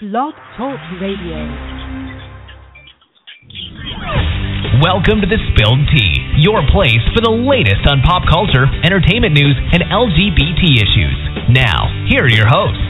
Blog 0.00 0.32
Talk 0.56 0.80
Radio. 0.98 1.36
Welcome 4.80 5.20
to 5.20 5.28
the 5.28 5.36
Spilled 5.52 5.80
Tea, 5.92 6.40
your 6.40 6.62
place 6.72 7.04
for 7.14 7.20
the 7.20 7.28
latest 7.28 7.84
on 7.84 8.00
pop 8.00 8.22
culture, 8.26 8.64
entertainment 8.82 9.34
news, 9.34 9.54
and 9.74 9.82
LGBT 9.82 10.80
issues. 10.80 11.52
Now, 11.52 12.08
here 12.08 12.24
are 12.24 12.30
your 12.30 12.48
hosts. 12.48 12.80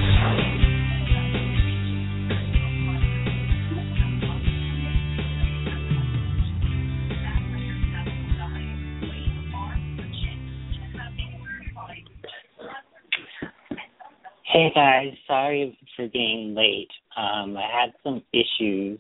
Hey 14.45 14.71
guys, 14.73 15.19
sorry 15.27 15.77
for 15.97 16.07
being 16.07 16.55
late. 16.55 17.00
Um, 17.17 17.57
I 17.57 17.69
had 17.81 17.93
some 18.03 18.23
issues 18.33 18.99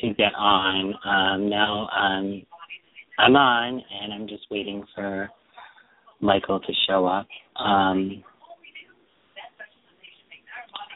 to 0.00 0.14
get 0.14 0.34
on. 0.36 0.94
Um, 1.04 1.48
now 1.48 1.88
um, 1.88 2.42
I'm 3.18 3.36
on, 3.36 3.82
and 4.02 4.12
I'm 4.12 4.26
just 4.26 4.44
waiting 4.50 4.84
for 4.94 5.28
Michael 6.20 6.60
to 6.60 6.72
show 6.88 7.06
up. 7.06 7.26
Um, 7.56 8.22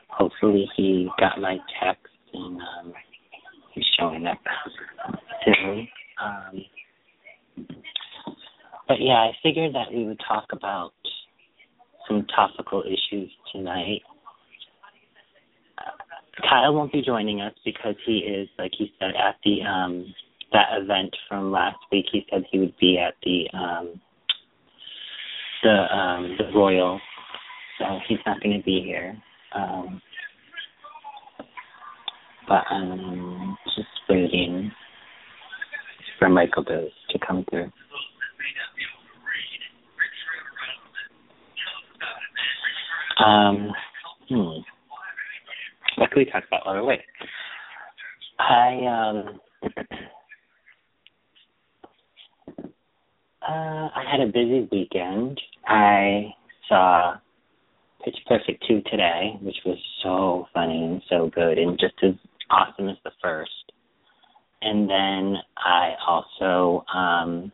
hopefully, 0.08 0.68
he 0.76 1.08
got 1.18 1.40
my 1.40 1.58
text 1.82 2.12
and 2.32 2.60
um, 2.60 2.92
he's 3.72 3.84
showing 3.98 4.26
up 4.26 4.38
soon. 5.44 5.88
Um, 6.22 6.64
but 8.88 9.00
yeah, 9.00 9.14
I 9.14 9.30
figured 9.42 9.74
that 9.74 9.92
we 9.92 10.06
would 10.06 10.20
talk 10.26 10.46
about 10.52 10.92
some 12.08 12.26
topical 12.34 12.82
issues 12.82 13.30
tonight. 13.52 14.00
Kyle 16.48 16.74
won't 16.74 16.92
be 16.92 17.02
joining 17.02 17.40
us 17.40 17.54
because 17.64 17.94
he 18.06 18.18
is, 18.18 18.48
like 18.58 18.72
he 18.76 18.92
said, 18.98 19.12
at 19.16 19.36
the 19.44 19.62
um 19.62 20.14
that 20.52 20.68
event 20.80 21.14
from 21.28 21.52
last 21.52 21.78
week. 21.92 22.06
He 22.10 22.26
said 22.30 22.44
he 22.50 22.58
would 22.58 22.76
be 22.78 22.98
at 22.98 23.14
the 23.22 23.46
um 23.56 24.00
the 25.62 25.96
um 25.96 26.36
the 26.38 26.50
Royal, 26.54 27.00
so 27.78 27.84
he's 28.08 28.18
not 28.24 28.42
going 28.42 28.56
to 28.58 28.64
be 28.64 28.82
here. 28.82 29.20
Um, 29.54 30.00
but 32.48 32.64
I'm 32.70 33.56
just 33.76 33.88
waiting 34.08 34.72
for 36.18 36.28
Michael 36.28 36.64
Booth 36.64 36.92
to 37.10 37.18
come 37.26 37.44
through. 37.50 37.70
Um, 43.24 43.72
hmm. 44.28 44.77
We 46.16 46.24
talk 46.26 46.44
about 46.46 46.64
while 46.64 46.86
we're? 46.86 46.98
I 48.38 48.86
um 48.86 49.40
uh 53.42 53.88
I 53.94 54.04
had 54.10 54.20
a 54.20 54.26
busy 54.26 54.68
weekend. 54.70 55.40
I 55.66 56.34
saw 56.68 57.16
Pitch 58.04 58.16
Perfect 58.28 58.64
2 58.68 58.82
today, 58.90 59.38
which 59.42 59.56
was 59.66 59.78
so 60.02 60.46
funny 60.54 60.84
and 60.84 61.02
so 61.08 61.30
good 61.34 61.58
and 61.58 61.78
just 61.78 61.94
as 62.02 62.14
awesome 62.50 62.88
as 62.88 62.96
the 63.04 63.10
first. 63.20 63.50
And 64.62 64.88
then 64.88 65.36
I 65.56 65.94
also 66.06 66.84
um 66.94 67.52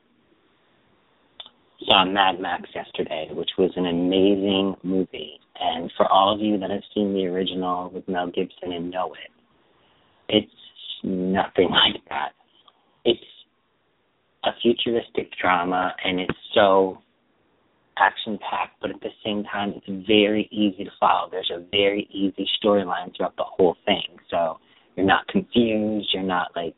saw 1.86 2.04
Mad 2.04 2.40
Max 2.40 2.68
yesterday, 2.74 3.28
which 3.32 3.50
was 3.58 3.70
an 3.76 3.86
amazing 3.86 4.74
movie. 4.82 5.40
And 5.58 5.83
for 5.96 6.06
all 6.06 6.34
of 6.34 6.40
you 6.40 6.58
that 6.58 6.70
have 6.70 6.82
seen 6.94 7.14
the 7.14 7.26
original 7.26 7.90
with 7.90 8.08
Mel 8.08 8.26
Gibson 8.26 8.72
and 8.72 8.90
know 8.90 9.14
it, 9.14 9.30
it's 10.28 10.52
nothing 11.02 11.68
like 11.70 12.02
that. 12.08 12.32
It's 13.04 13.20
a 14.44 14.50
futuristic 14.62 15.30
drama 15.40 15.94
and 16.04 16.20
it's 16.20 16.38
so 16.54 16.98
action 17.96 18.38
packed, 18.50 18.80
but 18.80 18.90
at 18.90 19.00
the 19.00 19.10
same 19.24 19.44
time, 19.44 19.74
it's 19.76 20.06
very 20.06 20.48
easy 20.50 20.84
to 20.84 20.90
follow. 20.98 21.28
There's 21.30 21.50
a 21.54 21.64
very 21.70 22.08
easy 22.10 22.48
storyline 22.62 23.16
throughout 23.16 23.36
the 23.36 23.44
whole 23.44 23.76
thing. 23.84 24.18
So 24.30 24.58
you're 24.96 25.06
not 25.06 25.26
confused, 25.28 26.08
you're 26.12 26.22
not 26.22 26.50
like 26.56 26.76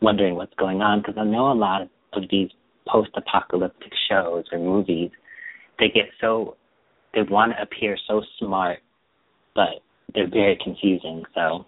wondering 0.00 0.34
what's 0.34 0.54
going 0.58 0.82
on. 0.82 1.00
Because 1.00 1.14
I 1.18 1.24
know 1.24 1.52
a 1.52 1.54
lot 1.54 1.82
of 1.82 2.22
these 2.30 2.50
post 2.86 3.10
apocalyptic 3.16 3.92
shows 4.08 4.44
or 4.52 4.58
movies, 4.58 5.10
they 5.78 5.88
get 5.88 6.06
so 6.20 6.56
they 7.16 7.22
want 7.22 7.52
to 7.52 7.62
appear 7.62 7.96
so 8.06 8.22
smart, 8.38 8.78
but 9.54 9.80
they're 10.14 10.30
very 10.30 10.56
confusing. 10.62 11.24
So 11.34 11.64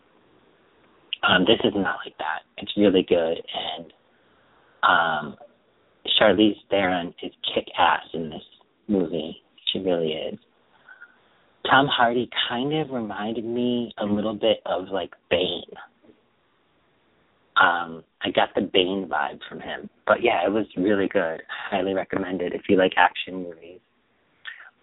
um, 1.26 1.44
this 1.46 1.58
is 1.64 1.72
not 1.74 1.96
like 2.04 2.16
that. 2.18 2.42
It's 2.58 2.72
really 2.76 3.04
good, 3.08 3.42
and 3.78 3.92
um, 4.82 5.36
Charlize 6.20 6.56
Theron 6.70 7.14
is 7.22 7.32
kick 7.54 7.66
ass 7.76 8.04
in 8.12 8.30
this 8.30 8.42
movie. 8.86 9.42
She 9.72 9.80
really 9.80 10.12
is. 10.12 10.38
Tom 11.68 11.86
Hardy 11.90 12.30
kind 12.48 12.72
of 12.74 12.90
reminded 12.90 13.44
me 13.44 13.92
a 13.98 14.04
little 14.04 14.34
bit 14.34 14.58
of 14.64 14.88
like 14.92 15.12
Bane. 15.30 15.62
Um, 17.60 18.04
I 18.22 18.30
got 18.30 18.50
the 18.54 18.62
Bane 18.62 19.08
vibe 19.10 19.40
from 19.48 19.60
him. 19.60 19.90
But 20.06 20.22
yeah, 20.22 20.46
it 20.46 20.50
was 20.50 20.66
really 20.76 21.08
good. 21.08 21.42
Highly 21.70 21.92
recommended 21.92 22.54
if 22.54 22.62
you 22.68 22.76
like 22.76 22.92
action 22.96 23.42
movies. 23.42 23.80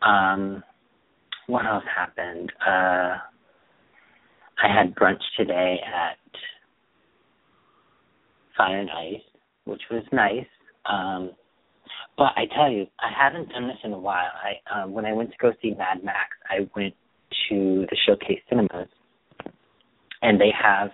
Um, 0.02 0.64
what 1.48 1.66
else 1.66 1.84
happened? 1.94 2.52
Uh, 2.66 3.18
I 4.58 4.68
had 4.68 4.96
brunch 4.96 5.22
today 5.38 5.80
at 5.86 6.18
Fire 8.58 8.80
and 8.80 8.90
Ice, 8.90 9.22
which 9.66 9.82
was 9.92 10.04
nice. 10.12 10.46
Um, 10.86 11.32
but 12.18 12.32
I 12.36 12.46
tell 12.56 12.72
you, 12.72 12.88
I 13.00 13.12
haven't 13.16 13.50
done 13.50 13.68
this 13.68 13.78
in 13.84 13.92
a 13.94 14.00
while. 14.00 14.32
I 14.34 14.82
um, 14.82 14.94
when 14.94 15.06
I 15.06 15.14
went 15.14 15.32
to 15.32 15.38
go 15.42 15.52
see 15.62 15.72
Mad 15.72 16.04
Max, 16.04 16.30
I 16.50 16.68
went 16.76 16.94
to 17.50 17.86
the 17.90 17.98
Showcase 18.06 18.40
Cinemas, 18.48 18.88
and 20.22 20.40
they 20.40 20.52
have 20.58 20.92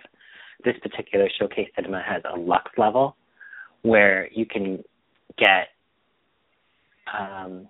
this 0.64 0.74
particular 0.82 1.28
Showcase 1.38 1.68
Cinema 1.76 2.02
has 2.06 2.22
a 2.24 2.38
Lux 2.38 2.70
level 2.76 3.16
where 3.82 4.28
you 4.32 4.46
can 4.46 4.82
get 5.38 5.68
um, 7.16 7.68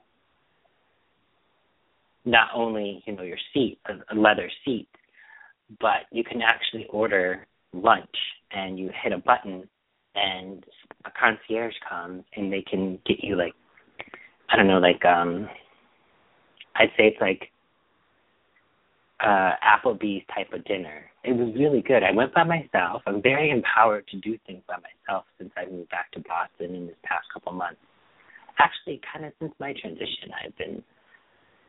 not 2.24 2.48
only 2.54 3.02
you 3.06 3.14
know 3.14 3.22
your 3.22 3.38
seat, 3.52 3.78
a, 3.86 4.14
a 4.14 4.16
leather 4.16 4.50
seat, 4.64 4.88
but 5.80 6.06
you 6.10 6.24
can 6.24 6.42
actually 6.42 6.86
order 6.90 7.46
lunch 7.72 8.16
and 8.50 8.78
you 8.78 8.90
hit 9.02 9.12
a 9.12 9.18
button 9.18 9.68
and 10.14 10.64
a 11.04 11.10
concierge 11.18 11.74
comes 11.88 12.22
and 12.36 12.52
they 12.52 12.62
can 12.62 12.98
get 13.06 13.22
you 13.22 13.36
like 13.36 13.54
I 14.50 14.56
don't 14.56 14.66
know, 14.68 14.78
like 14.78 15.04
um 15.04 15.48
I'd 16.76 16.90
say 16.96 17.08
it's 17.08 17.20
like 17.20 17.48
uh 19.20 19.52
Applebee's 19.62 20.24
type 20.34 20.52
of 20.52 20.64
dinner. 20.64 21.04
It 21.24 21.36
was 21.36 21.54
really 21.56 21.82
good. 21.82 22.02
I 22.02 22.12
went 22.12 22.34
by 22.34 22.44
myself. 22.44 23.02
I'm 23.06 23.22
very 23.22 23.50
empowered 23.50 24.06
to 24.08 24.18
do 24.18 24.36
things 24.46 24.62
by 24.66 24.76
myself 24.76 25.24
since 25.38 25.50
I 25.56 25.70
moved 25.70 25.90
back 25.90 26.10
to 26.12 26.20
Boston 26.20 26.74
in 26.74 26.86
this 26.86 26.96
past 27.04 27.26
couple 27.32 27.52
months. 27.52 27.80
Actually, 28.58 29.00
kind 29.12 29.24
of 29.24 29.32
since 29.40 29.52
my 29.58 29.72
transition, 29.80 30.30
I've 30.44 30.56
been 30.58 30.82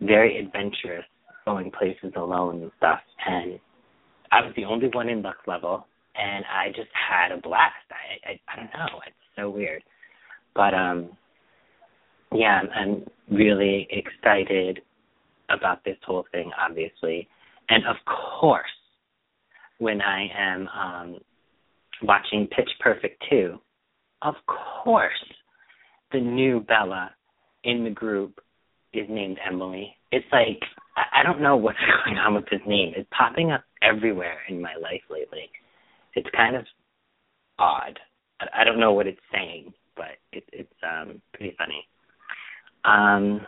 very 0.02 0.38
adventurous, 0.38 1.06
going 1.46 1.72
places 1.72 2.14
alone 2.16 2.62
and 2.62 2.72
stuff. 2.78 3.00
And 3.26 3.60
I 4.32 4.42
was 4.42 4.54
the 4.56 4.66
only 4.66 4.90
one 4.94 5.10
in 5.10 5.22
Lux 5.22 5.38
level, 5.48 5.86
and 6.16 6.46
I 6.46 6.70
just 6.70 6.90
had 6.94 7.32
a 7.32 7.42
blast. 7.42 7.74
I 7.92 8.32
I, 8.32 8.40
I 8.52 8.56
don't 8.56 8.74
know. 8.74 9.00
It's 9.06 9.16
so 9.36 9.50
weird, 9.50 9.84
but 10.56 10.74
um, 10.74 11.10
yeah, 12.34 12.62
I'm, 12.62 12.70
I'm 12.72 13.38
really 13.38 13.88
excited 13.92 14.82
about 15.50 15.84
this 15.84 15.98
whole 16.06 16.26
thing, 16.32 16.52
obviously, 16.60 17.28
and 17.70 17.84
of 17.86 17.98
course, 18.06 18.66
when 19.80 20.02
I 20.02 20.28
am 20.38 20.68
um 20.68 21.20
watching 22.02 22.48
Pitch 22.48 22.70
Perfect 22.80 23.24
2, 23.30 23.58
of 24.24 24.36
course, 24.84 25.12
the 26.12 26.20
new 26.20 26.60
Bella 26.62 27.12
in 27.64 27.84
the 27.84 27.90
group 27.90 28.40
is 28.94 29.08
named 29.10 29.38
Emily. 29.46 29.96
It's 30.12 30.26
like 30.32 30.60
I, 30.96 31.24
don't 31.24 31.42
know 31.42 31.58
what's 31.58 31.80
going 32.06 32.18
on 32.18 32.36
with 32.36 32.46
his 32.50 32.62
name. 32.68 32.94
It's 32.96 33.10
popping 33.18 33.52
up 33.52 33.64
everywhere 33.82 34.38
in 34.48 34.62
my 34.62 34.76
life 34.82 35.02
lately. 35.10 35.50
It's 36.16 36.30
kind 36.36 36.56
of 36.56 36.66
odd. 37.58 38.00
I, 38.40 38.62
I 38.62 38.64
don't 38.64 38.80
know 38.80 38.94
what 38.94 39.08
it's 39.08 39.20
saying, 39.34 39.74
but 39.96 40.18
it, 40.32 40.44
it's 40.52 40.74
um 40.84 41.22
pretty 41.34 41.56
funny. 41.58 41.88
Um 42.86 43.42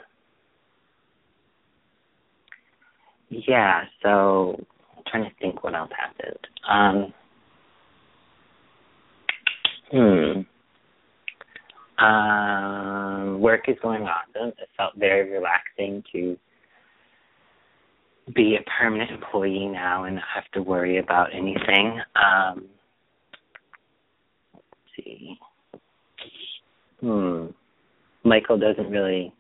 yeah, 3.30 3.84
so 4.02 4.56
I'm 4.96 5.04
trying 5.08 5.24
to 5.24 5.36
think 5.40 5.64
what 5.64 5.76
else 5.76 5.92
happened. 5.98 6.48
Um 6.70 7.14
hmm. 9.92 10.55
Um, 11.98 13.40
work 13.40 13.70
is 13.70 13.78
going 13.82 14.04
awesome. 14.04 14.50
It 14.50 14.70
felt 14.76 14.94
very 14.98 15.32
relaxing 15.32 16.04
to 16.12 16.38
be 18.34 18.58
a 18.60 18.70
permanent 18.80 19.12
employee 19.12 19.68
now 19.68 20.06
and 20.06 20.16
not 20.16 20.26
have 20.34 20.50
to 20.54 20.62
worry 20.62 20.98
about 20.98 21.30
anything. 21.34 22.02
Um, 22.16 22.66
let's 24.54 24.66
see. 24.98 25.38
Hmm. 27.02 27.48
Michael 28.24 28.58
doesn't 28.58 28.90
really 28.90 29.32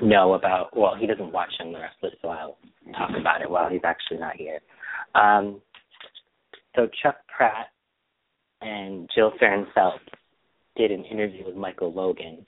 know 0.00 0.34
about. 0.34 0.76
Well, 0.76 0.94
he 0.98 1.06
doesn't 1.06 1.32
watch 1.32 1.50
Young 1.58 1.72
the 1.72 1.78
Restless, 1.80 2.12
so 2.20 2.28
I'll 2.28 2.58
talk 2.92 3.10
about 3.18 3.40
it 3.40 3.50
while 3.50 3.70
he's 3.70 3.80
actually 3.84 4.18
not 4.18 4.36
here. 4.36 4.60
Um, 5.14 5.62
so 6.74 6.88
Chuck 7.02 7.16
Pratt 7.34 7.68
and 8.60 9.08
Jill 9.14 9.32
Phelps 9.74 10.00
did 10.76 10.90
an 10.90 11.04
interview 11.04 11.44
with 11.44 11.56
Michael 11.56 11.92
Logan 11.92 12.46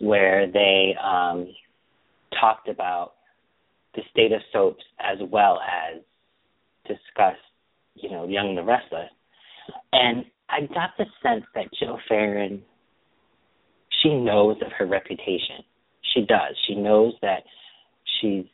where 0.00 0.50
they 0.50 0.94
um, 1.02 1.48
talked 2.40 2.68
about 2.68 3.12
the 3.94 4.02
state 4.10 4.32
of 4.32 4.40
soaps 4.52 4.82
as 5.00 5.18
well 5.30 5.60
as 5.60 6.00
discussed, 6.86 7.38
you 7.94 8.10
know, 8.10 8.26
Young 8.26 8.50
and 8.50 8.58
the 8.58 8.62
Restless. 8.62 9.10
And 9.92 10.24
I 10.48 10.60
got 10.74 10.90
the 10.98 11.06
sense 11.22 11.44
that 11.54 11.66
Jill 11.78 11.98
Farren, 12.08 12.62
she 14.02 14.14
knows 14.14 14.56
of 14.64 14.72
her 14.78 14.86
reputation. 14.86 15.64
She 16.12 16.22
does. 16.22 16.54
She 16.66 16.74
knows 16.74 17.14
that 17.22 17.44
she's, 18.20 18.44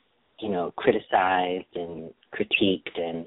you 0.41 0.51
know, 0.51 0.73
criticized 0.77 1.67
and 1.75 2.11
critiqued 2.35 2.99
and 2.99 3.27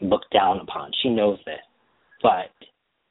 looked 0.00 0.32
down 0.32 0.60
upon. 0.60 0.92
She 1.02 1.10
knows 1.10 1.38
this. 1.44 1.58
But 2.22 2.50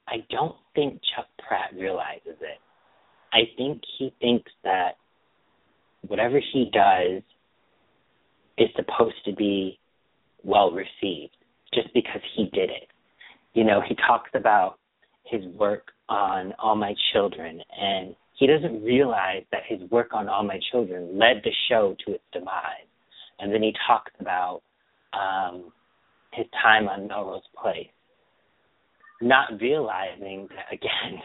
I 0.07 0.25
don't 0.29 0.55
think 0.73 1.01
Chuck 1.15 1.27
Pratt 1.45 1.71
realizes 1.77 2.37
it. 2.41 2.59
I 3.33 3.41
think 3.57 3.81
he 3.97 4.13
thinks 4.21 4.51
that 4.63 4.91
whatever 6.07 6.39
he 6.53 6.69
does 6.71 7.21
is 8.57 8.69
supposed 8.75 9.23
to 9.25 9.33
be 9.33 9.77
well 10.43 10.71
received 10.71 11.35
just 11.73 11.93
because 11.93 12.21
he 12.35 12.45
did 12.53 12.69
it. 12.69 12.87
You 13.53 13.63
know, 13.63 13.81
he 13.87 13.95
talks 13.95 14.29
about 14.33 14.77
his 15.25 15.43
work 15.55 15.91
on 16.09 16.53
All 16.57 16.75
My 16.75 16.93
Children, 17.11 17.61
and 17.79 18.15
he 18.35 18.47
doesn't 18.47 18.83
realize 18.83 19.43
that 19.51 19.61
his 19.67 19.81
work 19.91 20.13
on 20.13 20.29
All 20.29 20.43
My 20.43 20.59
Children 20.71 21.17
led 21.17 21.41
the 21.43 21.51
show 21.69 21.95
to 22.05 22.13
its 22.13 22.23
demise. 22.31 22.87
And 23.39 23.53
then 23.53 23.61
he 23.61 23.73
talks 23.87 24.11
about 24.19 24.61
um, 25.13 25.71
his 26.33 26.45
time 26.61 26.87
on 26.87 27.07
Melrose 27.07 27.41
Place, 27.61 27.89
not 29.21 29.59
realizing 29.61 30.47
that, 30.49 30.71
again, 30.71 31.21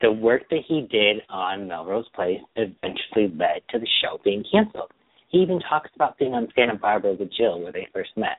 the 0.00 0.10
work 0.10 0.42
that 0.50 0.60
he 0.66 0.86
did 0.90 1.22
on 1.28 1.68
Melrose 1.68 2.08
Place 2.14 2.40
eventually 2.56 3.28
led 3.36 3.62
to 3.70 3.78
the 3.78 3.88
show 4.02 4.18
being 4.24 4.44
canceled. 4.50 4.90
He 5.28 5.38
even 5.38 5.60
talks 5.60 5.90
about 5.94 6.18
being 6.18 6.32
on 6.32 6.48
Santa 6.56 6.74
Barbara 6.74 7.14
with 7.14 7.30
Jill 7.36 7.60
where 7.60 7.72
they 7.72 7.86
first 7.92 8.10
met. 8.16 8.38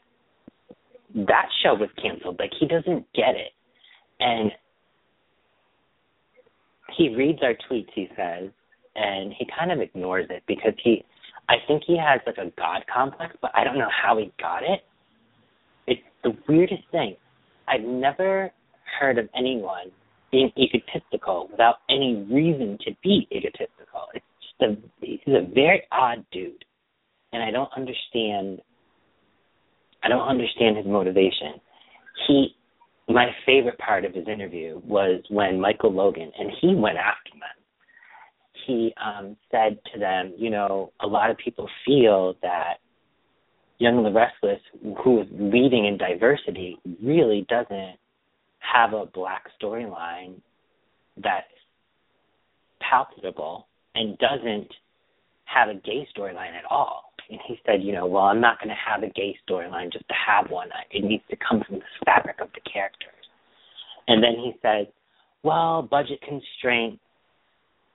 That 1.13 1.47
show 1.63 1.75
was 1.75 1.89
canceled. 2.01 2.38
Like 2.39 2.51
he 2.59 2.68
doesn't 2.68 3.06
get 3.13 3.35
it. 3.35 3.51
And 4.19 4.51
he 6.97 7.15
reads 7.15 7.39
our 7.44 7.53
tweets, 7.69 7.89
he 7.94 8.09
says, 8.18 8.50
and 8.95 9.33
he 9.38 9.47
kind 9.57 9.71
of 9.71 9.79
ignores 9.79 10.27
it 10.29 10.44
because 10.47 10.73
he 10.83 11.06
I 11.50 11.56
think 11.68 11.83
he 11.85 11.97
has 11.97 12.21
like 12.25 12.38
a 12.38 12.51
God 12.57 12.83
complex, 12.94 13.35
but 13.41 13.51
I 13.53 13.63
don't 13.63 13.77
know 13.77 13.89
how 13.89 14.18
he 14.18 14.31
got 14.39 14.63
it. 14.63 14.81
It's 15.88 16.01
the 16.23 16.35
weirdest 16.47 16.83
thing. 16.91 17.15
I've 17.67 17.81
never 17.81 18.51
heard 18.99 19.17
of 19.17 19.29
anyone 19.35 19.91
being 20.31 20.51
egotistical 20.57 21.47
without 21.51 21.75
any 21.89 22.25
reason 22.29 22.77
to 22.85 22.91
be 23.03 23.27
egotistical. 23.31 24.07
It's 24.13 24.25
just 24.41 24.71
a 24.71 25.05
he's 25.05 25.19
a 25.27 25.47
very 25.53 25.83
odd 25.91 26.25
dude 26.31 26.63
and 27.33 27.43
I 27.43 27.51
don't 27.51 27.69
understand 27.75 28.61
I 30.03 30.09
don't 30.09 30.27
understand 30.27 30.77
his 30.77 30.85
motivation. 30.85 31.59
He 32.27 32.55
my 33.07 33.27
favorite 33.45 33.77
part 33.77 34.05
of 34.05 34.13
his 34.13 34.27
interview 34.27 34.79
was 34.85 35.21
when 35.29 35.59
Michael 35.59 35.93
Logan 35.93 36.31
and 36.37 36.49
he 36.61 36.75
went 36.75 36.97
after 36.97 37.31
them. 37.31 38.65
He 38.65 38.93
um 39.03 39.35
said 39.51 39.79
to 39.93 39.99
them, 39.99 40.33
you 40.37 40.49
know, 40.49 40.93
a 41.01 41.07
lot 41.07 41.29
of 41.29 41.37
people 41.37 41.67
feel 41.85 42.35
that 42.41 42.75
Young 43.81 43.98
and 43.98 44.06
the 44.06 44.12
Restless, 44.12 44.62
who 45.04 45.22
is 45.22 45.28
leading 45.31 45.86
in 45.86 45.98
diversity, 45.98 46.78
really 47.04 47.45
doesn't 47.50 47.98
have 48.60 48.94
a 48.94 49.06
black 49.06 49.45
storyline 49.62 50.36
that's 51.18 51.48
palpable 52.80 53.68
and 53.95 54.18
doesn't 54.19 54.72
have 55.45 55.69
a 55.69 55.74
gay 55.74 56.07
storyline 56.16 56.56
at 56.57 56.63
all 56.69 57.12
and 57.31 57.39
he 57.48 57.60
said, 57.66 57.81
you 57.81 57.94
know, 57.94 58.06
well, 58.06 58.24
I'm 58.24 58.42
not 58.42 58.60
going 58.60 58.69
to 58.69 58.75
have 58.75 59.04
a 59.04 59.10
gay 59.13 59.36
storyline 59.48 59.92
just 59.92 60.07
to 60.10 60.13
have 60.13 60.51
one. 60.51 60.68
It 60.92 61.04
needs 61.04 61.24
to 61.30 61.38
come 61.38 61.63
from 61.66 61.80
the 61.80 62.06
fabric 62.06 62.42
of 62.42 62.50
the 62.54 62.69
characters. 62.69 63.10
And 64.07 64.22
then 64.22 64.33
he 64.36 64.54
said, 64.62 64.92
well, 65.42 65.81
budget 65.81 66.19
constraints. 66.22 67.01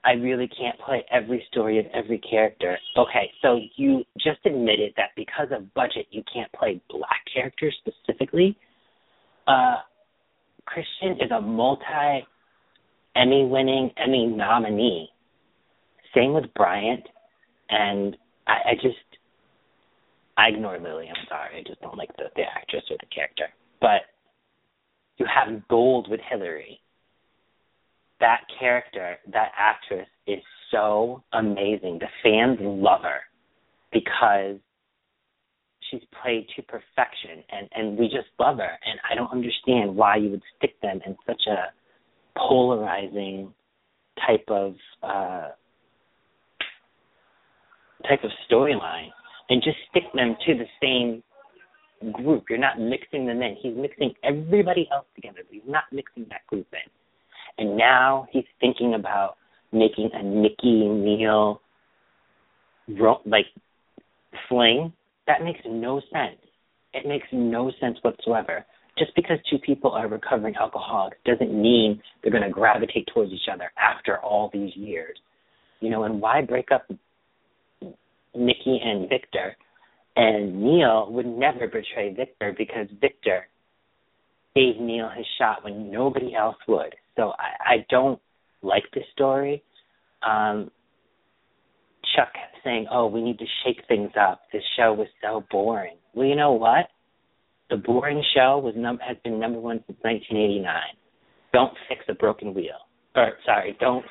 I 0.05 0.11
really 0.11 0.47
can't 0.47 0.79
play 0.79 1.03
every 1.11 1.45
story 1.51 1.79
of 1.79 1.85
every 1.93 2.19
character. 2.19 2.77
Okay, 2.97 3.31
so 3.41 3.59
you 3.75 4.03
just 4.17 4.39
admitted 4.45 4.93
that 4.95 5.09
because 5.15 5.47
of 5.51 5.73
budget, 5.73 6.07
you 6.11 6.23
can't 6.31 6.51
play 6.53 6.81
black 6.89 7.21
characters 7.33 7.75
specifically. 7.85 8.57
Uh, 9.47 9.77
Christian 10.65 11.13
is 11.21 11.31
a 11.31 11.41
multi 11.41 12.25
Emmy 13.15 13.45
winning, 13.45 13.91
Emmy 13.97 14.27
nominee. 14.27 15.09
Same 16.15 16.33
with 16.33 16.53
Bryant. 16.53 17.03
And 17.69 18.15
I, 18.47 18.71
I 18.71 18.73
just 18.75 18.95
I 20.37 20.49
ignore 20.49 20.79
Lily. 20.79 21.07
I'm 21.09 21.25
sorry. 21.27 21.59
I 21.59 21.67
just 21.67 21.81
don't 21.81 21.97
like 21.97 22.15
the 22.17 22.25
the 22.35 22.43
actress 22.43 22.83
or 22.89 22.97
the 22.99 23.07
character. 23.13 23.47
But 23.81 24.01
you 25.17 25.25
have 25.25 25.67
gold 25.67 26.07
with 26.09 26.19
Hillary. 26.29 26.79
That 28.19 28.41
character, 28.59 29.17
that 29.31 29.51
actress 29.57 30.07
is 30.25 30.39
so 30.71 31.23
amazing. 31.33 31.99
The 31.99 32.07
fans 32.23 32.57
love 32.61 33.01
her 33.03 33.19
because 33.91 34.57
she's 35.89 36.01
played 36.21 36.47
to 36.55 36.61
perfection 36.63 37.43
and 37.49 37.69
and 37.73 37.97
we 37.97 38.07
just 38.07 38.27
love 38.39 38.57
her 38.57 38.77
and 38.85 38.99
I 39.09 39.15
don't 39.15 39.31
understand 39.31 39.95
why 39.95 40.17
you 40.17 40.31
would 40.31 40.41
stick 40.57 40.79
them 40.81 40.99
in 41.05 41.15
such 41.25 41.41
a 41.47 41.71
polarizing 42.37 43.53
type 44.27 44.43
of 44.49 44.75
uh 45.01 45.49
type 48.07 48.23
of 48.23 48.31
storyline 48.49 49.09
and 49.49 49.61
just 49.63 49.77
stick 49.89 50.03
them 50.13 50.35
to 50.45 50.53
the 50.55 50.65
same 50.81 51.23
group. 52.13 52.45
You're 52.49 52.59
not 52.59 52.79
mixing 52.79 53.25
them 53.25 53.41
in. 53.41 53.55
He's 53.61 53.75
mixing 53.75 54.13
everybody 54.23 54.87
else 54.91 55.05
together. 55.15 55.39
but 55.39 55.51
He's 55.51 55.61
not 55.67 55.85
mixing 55.91 56.25
that 56.29 56.45
group 56.47 56.67
in. 56.73 56.91
And 57.57 57.77
now 57.77 58.27
he's 58.31 58.45
thinking 58.59 58.93
about 58.93 59.35
making 59.71 60.09
a 60.13 60.23
Nikki 60.23 60.87
Neil 60.87 61.61
like 63.25 63.45
fling. 64.47 64.93
That 65.27 65.43
makes 65.43 65.59
no 65.65 65.99
sense. 66.11 66.39
It 66.93 67.07
makes 67.07 67.27
no 67.31 67.71
sense 67.79 67.97
whatsoever. 68.01 68.65
Just 68.97 69.13
because 69.15 69.37
two 69.49 69.59
people 69.59 69.91
are 69.91 70.07
recovering 70.07 70.55
alcoholics 70.55 71.17
doesn't 71.25 71.53
mean 71.53 72.01
they're 72.21 72.31
going 72.31 72.43
to 72.43 72.49
gravitate 72.49 73.07
towards 73.13 73.31
each 73.31 73.47
other 73.51 73.71
after 73.77 74.17
all 74.19 74.49
these 74.51 74.75
years. 74.75 75.17
You 75.79 75.89
know, 75.89 76.03
and 76.03 76.19
why 76.19 76.41
break 76.41 76.71
up 76.71 76.89
Nikki 78.35 78.79
and 78.83 79.07
Victor. 79.09 79.55
And 80.15 80.63
Neil 80.63 81.11
would 81.11 81.27
never 81.27 81.67
betray 81.67 82.13
Victor 82.15 82.55
because 82.57 82.87
Victor 82.99 83.47
gave 84.55 84.79
Neil 84.79 85.09
his 85.15 85.25
shot 85.37 85.63
when 85.63 85.91
nobody 85.91 86.33
else 86.33 86.57
would. 86.67 86.95
So 87.17 87.33
I, 87.37 87.73
I 87.73 87.85
don't 87.89 88.21
like 88.61 88.83
this 88.93 89.03
story. 89.13 89.63
Um, 90.25 90.71
Chuck 92.15 92.33
kept 92.33 92.63
saying, 92.63 92.87
"Oh, 92.89 93.07
we 93.07 93.21
need 93.21 93.39
to 93.39 93.45
shake 93.65 93.81
things 93.87 94.11
up. 94.19 94.41
This 94.53 94.63
show 94.77 94.93
was 94.93 95.07
so 95.21 95.43
boring." 95.51 95.97
Well, 96.13 96.25
you 96.25 96.35
know 96.35 96.53
what? 96.53 96.87
The 97.69 97.77
boring 97.77 98.23
show 98.33 98.59
was 98.59 98.73
num- 98.77 98.99
has 99.05 99.17
been 99.23 99.39
number 99.39 99.59
one 99.59 99.83
since 99.87 99.99
1989. 100.01 100.73
Don't 101.51 101.73
fix 101.89 102.05
a 102.07 102.13
broken 102.13 102.53
wheel. 102.53 102.87
Or 103.15 103.33
sorry, 103.45 103.75
don't. 103.79 104.05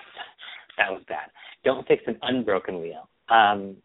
That 0.77 0.91
was 0.91 1.03
bad. 1.09 1.31
Don't 1.65 1.87
fix 1.89 2.03
an 2.07 2.19
unbroken 2.21 2.81
wheel. 2.81 3.09
Um, 3.31 3.77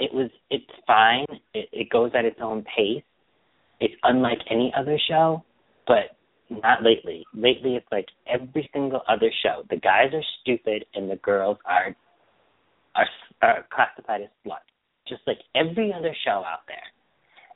it 0.00 0.12
was 0.14 0.30
it's 0.50 0.64
fine. 0.86 1.26
It, 1.52 1.68
it 1.72 1.90
goes 1.90 2.12
at 2.14 2.24
its 2.24 2.38
own 2.42 2.64
pace. 2.64 3.02
It's 3.80 3.94
unlike 4.02 4.38
any 4.50 4.72
other 4.76 4.98
show, 5.08 5.44
but 5.86 6.16
not 6.50 6.82
lately. 6.82 7.24
Lately, 7.34 7.76
it's 7.76 7.86
like 7.90 8.06
every 8.26 8.68
single 8.72 9.02
other 9.08 9.30
show. 9.42 9.64
The 9.70 9.76
guys 9.76 10.12
are 10.12 10.22
stupid 10.42 10.84
and 10.94 11.10
the 11.10 11.16
girls 11.16 11.58
are 11.64 11.94
are 12.94 13.06
are 13.42 13.66
classified 13.72 14.22
as 14.22 14.28
sluts, 14.46 14.70
just 15.08 15.22
like 15.26 15.38
every 15.54 15.92
other 15.92 16.14
show 16.24 16.44
out 16.46 16.66
there. 16.66 16.78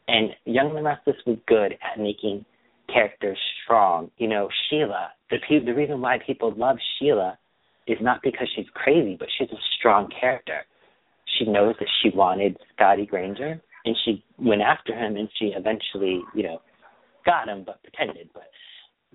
And 0.08 0.30
Young 0.44 0.68
and 0.68 0.78
the 0.78 0.82
Restless 0.82 1.16
was 1.26 1.38
good 1.46 1.72
at 1.72 2.00
making 2.00 2.44
characters 2.92 3.38
strong. 3.64 4.10
You 4.18 4.28
know, 4.28 4.48
Sheila. 4.68 5.10
The 5.30 5.38
pe- 5.48 5.64
the 5.64 5.74
reason 5.74 6.00
why 6.00 6.18
people 6.26 6.52
love 6.56 6.76
Sheila 6.98 7.38
is 7.86 7.98
not 8.00 8.20
because 8.22 8.48
she's 8.54 8.66
crazy, 8.74 9.16
but 9.18 9.28
she's 9.38 9.50
a 9.50 9.60
strong 9.78 10.08
character 10.20 10.64
she 11.38 11.44
knows 11.44 11.74
that 11.78 11.88
she 12.02 12.10
wanted 12.10 12.56
Scotty 12.74 13.06
Grainger, 13.06 13.60
and 13.84 13.96
she 14.04 14.24
went 14.38 14.62
after 14.62 14.94
him, 14.94 15.16
and 15.16 15.28
she 15.38 15.46
eventually, 15.56 16.20
you 16.34 16.42
know, 16.42 16.60
got 17.24 17.48
him, 17.48 17.64
but 17.64 17.82
pretended. 17.82 18.28
But 18.34 18.44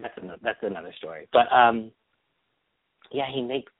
that's 0.02 0.14
another, 0.22 0.40
that's 0.44 0.60
another 0.62 0.94
story. 0.98 1.28
But 1.32 1.52
um, 1.56 1.92
yeah, 3.12 3.26
he 3.34 3.42
makes 3.42 3.72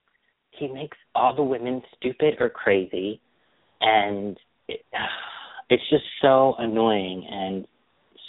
he 0.50 0.68
makes 0.68 0.96
all 1.14 1.34
the 1.34 1.42
women 1.42 1.82
stupid 1.96 2.34
or 2.40 2.48
crazy, 2.48 3.20
and 3.80 4.36
it, 4.68 4.80
it's 5.70 5.82
just 5.90 6.04
so 6.22 6.54
annoying 6.58 7.26
and 7.30 7.66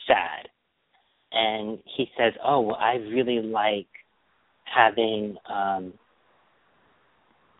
sad. 0.08 0.50
And 1.32 1.79
he 1.98 2.08
says, 2.17 2.34
"Oh, 2.44 2.62
well, 2.62 2.77
I 2.79 2.96
really 2.96 3.41
like 3.41 3.88
having 4.63 5.38
um 5.50 5.94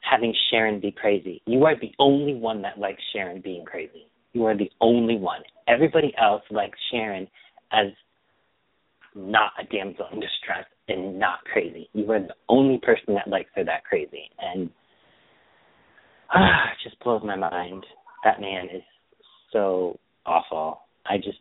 having 0.10 0.34
Sharon 0.50 0.80
be 0.80 0.92
crazy. 0.92 1.42
You 1.46 1.66
are 1.66 1.76
the 1.80 1.92
only 2.00 2.34
one 2.34 2.62
that 2.62 2.80
likes 2.80 3.02
Sharon 3.14 3.42
being 3.42 3.66
crazy. 3.66 4.08
You 4.34 4.46
are 4.46 4.58
the 4.58 4.72
only 4.82 5.18
one. 5.18 5.42
Everybody 5.68 6.14
else 6.22 6.44
likes 6.50 6.78
Sharon 6.92 7.28
as 7.72 7.88
not 9.18 9.52
a 9.60 9.64
damsel 9.66 10.06
in 10.14 10.20
distress 10.20 10.66
and 10.88 11.20
not 11.20 11.44
crazy. 11.52 11.90
You 11.94 12.10
are 12.12 12.20
the 12.20 12.36
only 12.50 12.78
person 12.78 13.16
that 13.16 13.28
likes 13.28 13.50
her 13.56 13.64
that 13.66 13.84
crazy. 13.84 14.30
And 14.40 14.70
ah, 16.34 16.72
it 16.72 16.90
just 16.90 17.02
blows 17.04 17.24
my 17.26 17.36
mind. 17.36 17.86
That 18.24 18.40
man 18.40 18.66
is 18.66 18.84
so 19.52 20.00
awful. 20.26 20.82
I 21.06 21.18
just 21.18 21.40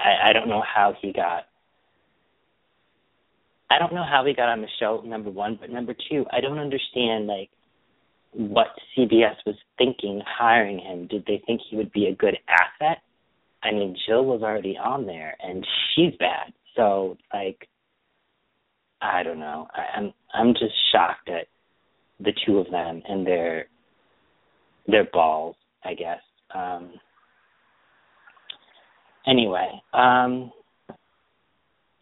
I, 0.00 0.30
I 0.30 0.32
don't 0.32 0.48
know 0.48 0.62
how 0.62 0.94
he 1.00 1.12
got 1.12 1.44
I 3.70 3.78
don't 3.78 3.92
know 3.92 4.04
how 4.04 4.24
he 4.24 4.32
got 4.32 4.48
on 4.48 4.62
the 4.62 4.68
show, 4.80 5.02
number 5.04 5.30
one, 5.30 5.58
but 5.60 5.70
number 5.70 5.94
two, 6.10 6.24
I 6.32 6.40
don't 6.40 6.58
understand 6.58 7.26
like 7.26 7.50
what 8.32 8.68
CBS 8.96 9.36
was 9.44 9.56
thinking 9.76 10.22
hiring 10.26 10.78
him. 10.78 11.06
Did 11.06 11.24
they 11.26 11.42
think 11.46 11.60
he 11.68 11.76
would 11.76 11.92
be 11.92 12.06
a 12.06 12.14
good 12.14 12.38
asset? 12.48 13.02
I 13.62 13.72
mean, 13.72 13.96
Jill 14.06 14.24
was 14.24 14.42
already 14.42 14.76
on 14.76 15.06
there 15.06 15.36
and 15.40 15.66
she's 15.94 16.14
bad. 16.18 16.52
So 16.76 17.16
like 17.32 17.68
I 19.00 19.22
don't 19.22 19.38
know. 19.40 19.66
I, 19.72 19.98
I'm 19.98 20.12
I'm 20.34 20.52
just 20.54 20.74
shocked 20.92 21.28
at 21.28 21.46
the 22.20 22.32
two 22.46 22.58
of 22.58 22.70
them 22.70 23.02
and 23.08 23.26
their 23.26 23.66
their 24.86 25.04
balls, 25.12 25.56
I 25.84 25.94
guess. 25.94 26.20
Um 26.54 26.92
anyway, 29.26 29.80
um 29.92 30.52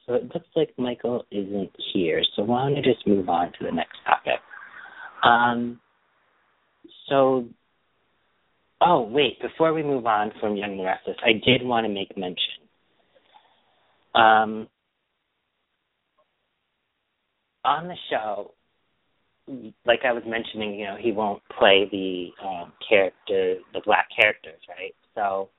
so 0.06 0.14
it 0.14 0.30
looks 0.32 0.46
like 0.54 0.72
Michael 0.78 1.25
isn't 1.32 1.70
here. 1.92 2.22
So 2.36 2.42
why 2.42 2.68
don't 2.68 2.78
I 2.78 2.82
just 2.82 3.06
move 3.06 3.28
on 3.28 3.48
to 3.58 3.64
the 3.64 3.72
next 3.72 3.98
topic? 4.06 4.40
Um, 5.25 5.80
so, 7.08 7.46
oh, 8.80 9.02
wait, 9.02 9.40
before 9.40 9.73
we 9.73 9.83
move 9.83 10.06
on 10.06 10.33
from 10.40 10.56
Young 10.56 10.73
and 10.73 10.85
Restless, 10.85 11.16
I 11.25 11.33
did 11.33 11.64
want 11.64 11.87
to 11.87 11.92
make 11.92 12.16
mention. 12.16 12.38
Um, 14.14 14.68
on 17.64 17.88
the 17.88 17.97
show, 18.11 18.52
like 19.85 20.00
I 20.04 20.12
was 20.12 20.23
mentioning, 20.26 20.75
you 20.75 20.87
know, 20.87 20.97
he 20.99 21.12
won't 21.12 21.42
play 21.59 21.88
the 21.90 22.28
um, 22.47 22.73
character, 22.88 23.56
the 23.73 23.80
black 23.85 24.09
characters, 24.18 24.61
right? 24.68 24.95
So 25.14 25.50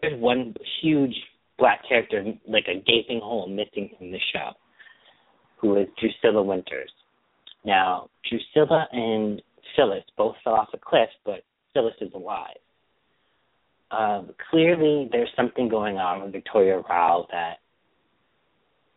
there's 0.00 0.20
one 0.20 0.54
huge 0.80 1.14
black 1.58 1.80
character, 1.88 2.24
like 2.46 2.66
a 2.68 2.78
gaping 2.80 3.20
hole 3.20 3.48
missing 3.48 3.90
from 3.96 4.10
the 4.10 4.20
show, 4.32 4.50
who 5.60 5.76
is 5.76 5.88
Drusilla 5.98 6.42
Winters. 6.42 6.90
Now, 7.64 8.08
Drusilla 8.28 8.86
and 8.92 9.42
Phyllis 9.74 10.04
both 10.16 10.36
fell 10.44 10.54
off 10.54 10.68
a 10.72 10.78
cliff, 10.78 11.08
but 11.24 11.42
Phyllis 11.76 11.94
is 12.00 12.12
alive. 12.14 12.56
Um, 13.90 14.30
clearly, 14.50 15.10
there's 15.12 15.28
something 15.36 15.68
going 15.68 15.98
on 15.98 16.22
with 16.22 16.32
Victoria 16.32 16.80
Rowell 16.88 17.28
that 17.30 17.58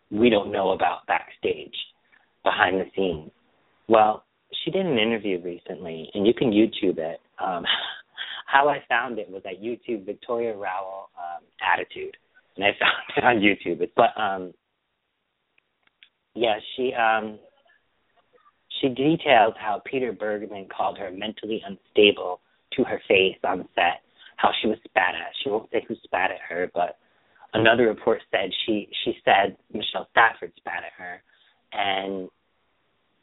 we 0.09 0.29
don't 0.29 0.51
know 0.51 0.71
about 0.71 1.05
backstage, 1.05 1.75
behind 2.45 2.79
the 2.79 2.85
scenes. 2.95 3.31
Well, 3.89 4.23
she 4.63 4.71
did 4.71 4.85
an 4.85 4.97
interview 4.97 5.41
recently, 5.43 6.09
and 6.13 6.25
you 6.25 6.33
can 6.33 6.51
YouTube 6.51 6.97
it. 6.97 7.19
Um, 7.43 7.65
how 8.47 8.69
I 8.69 8.81
found 8.87 9.19
it 9.19 9.29
was 9.29 9.43
at 9.45 9.61
YouTube, 9.61 10.05
Victoria 10.05 10.53
Rowell 10.53 11.09
um, 11.19 11.43
Attitude 11.61 12.15
and 12.59 12.65
I 12.65 12.71
found 12.79 13.17
it 13.17 13.23
on 13.23 13.41
YouTube. 13.41 13.89
But 13.95 14.19
um, 14.21 14.53
yeah, 16.35 16.57
she 16.75 16.93
um, 16.93 17.39
she 18.81 18.89
details 18.89 19.53
how 19.57 19.81
Peter 19.85 20.11
Bergman 20.11 20.67
called 20.75 20.97
her 20.97 21.11
mentally 21.11 21.61
unstable 21.65 22.39
to 22.73 22.83
her 22.83 23.01
face 23.07 23.37
on 23.43 23.67
set. 23.75 24.01
How 24.37 24.51
she 24.61 24.67
was 24.67 24.77
spat 24.85 25.15
at. 25.15 25.33
She 25.43 25.49
won't 25.49 25.69
say 25.71 25.83
who 25.87 25.95
spat 26.03 26.31
at 26.31 26.39
her, 26.47 26.71
but 26.73 26.97
another 27.53 27.87
report 27.87 28.21
said 28.31 28.51
she 28.65 28.87
she 29.03 29.17
said 29.25 29.57
Michelle 29.73 30.07
Stafford 30.11 30.53
spat 30.57 30.83
at 30.85 30.93
her, 30.97 31.21
and 31.73 32.29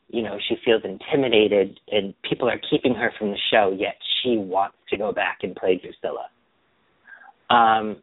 you 0.08 0.22
know 0.22 0.36
she 0.48 0.56
feels 0.64 0.82
intimidated, 0.84 1.80
and 1.90 2.14
people 2.28 2.48
are 2.48 2.60
keeping 2.70 2.94
her 2.94 3.12
from 3.18 3.30
the 3.30 3.38
show. 3.50 3.74
Yet 3.78 3.96
she 4.22 4.36
wants 4.36 4.76
to 4.90 4.98
go 4.98 5.12
back 5.12 5.38
and 5.42 5.56
play 5.56 5.80
Drusilla. 5.82 6.26
Um, 7.48 8.02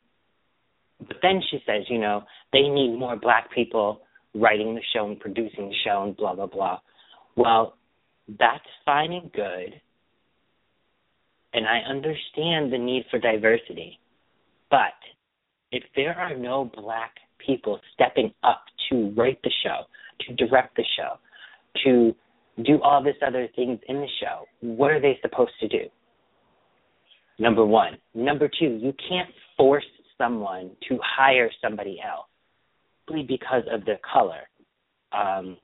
but 0.99 1.17
then 1.21 1.41
she 1.51 1.59
says, 1.65 1.83
you 1.89 1.99
know, 1.99 2.23
they 2.53 2.61
need 2.61 2.97
more 2.97 3.15
black 3.15 3.51
people 3.53 4.01
writing 4.33 4.73
the 4.73 4.81
show 4.93 5.05
and 5.05 5.19
producing 5.19 5.69
the 5.69 5.75
show 5.85 6.03
and 6.03 6.15
blah 6.15 6.33
blah 6.33 6.47
blah. 6.47 6.79
Well, 7.35 7.75
that's 8.27 8.65
fine 8.85 9.11
and 9.11 9.31
good. 9.31 9.81
And 11.53 11.67
I 11.67 11.79
understand 11.89 12.73
the 12.73 12.77
need 12.77 13.05
for 13.11 13.19
diversity. 13.19 13.99
But 14.71 14.93
if 15.71 15.83
there 15.95 16.17
are 16.17 16.35
no 16.35 16.71
black 16.75 17.11
people 17.45 17.79
stepping 17.93 18.33
up 18.43 18.63
to 18.89 19.13
write 19.15 19.41
the 19.43 19.51
show, 19.63 19.81
to 20.21 20.33
direct 20.35 20.75
the 20.75 20.85
show, 20.97 21.19
to 21.83 22.15
do 22.63 22.81
all 22.81 23.03
this 23.03 23.15
other 23.25 23.47
things 23.55 23.79
in 23.87 23.97
the 23.97 24.07
show, 24.19 24.45
what 24.61 24.91
are 24.91 25.01
they 25.01 25.17
supposed 25.21 25.53
to 25.59 25.67
do? 25.67 25.85
Number 27.39 27.65
one. 27.65 27.97
Number 28.13 28.47
two, 28.47 28.79
you 28.81 28.93
can't 29.09 29.29
force 29.57 29.85
someone 30.17 30.71
to 30.87 30.99
hire 31.03 31.49
somebody 31.61 31.99
else 32.05 32.27
simply 33.07 33.23
because 33.23 33.63
of 33.71 33.85
their 33.85 33.99
color. 34.11 34.41
Um, 35.11 35.57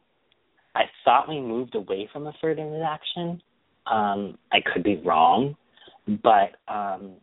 I 0.76 0.84
thought 1.04 1.30
we 1.30 1.40
moved 1.40 1.76
away 1.76 2.10
from 2.12 2.28
affirmative 2.28 2.82
action. 2.82 3.42
Um, 3.88 4.38
I 4.52 4.60
could 4.74 4.84
be 4.84 4.98
wrong, 4.98 5.56
but 6.24 6.74
um, 6.74 7.16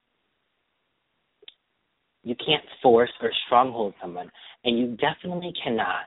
you 2.22 2.34
can't 2.34 2.64
force 2.82 3.10
or 3.20 3.30
stronghold 3.46 3.94
someone, 4.00 4.30
and 4.64 4.78
you 4.78 4.96
definitely 4.96 5.52
cannot 5.62 6.06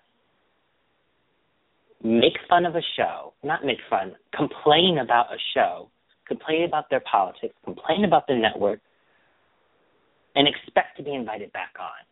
make 2.04 2.38
fun 2.48 2.66
of 2.66 2.76
a 2.76 2.82
show, 2.96 3.34
not 3.44 3.66
make 3.66 3.80
fun, 3.90 4.16
complain 4.36 5.00
about 5.00 5.34
a 5.34 5.38
show, 5.54 5.90
complain 6.28 6.64
about 6.64 6.90
their 6.90 7.02
politics, 7.02 7.56
complain 7.66 8.06
about 8.06 8.28
the 8.28 8.36
network, 8.36 8.80
and 10.36 10.48
expect 10.48 10.96
to 10.98 11.04
be 11.04 11.14
invited 11.14 11.52
back 11.52 11.74
on. 11.80 12.06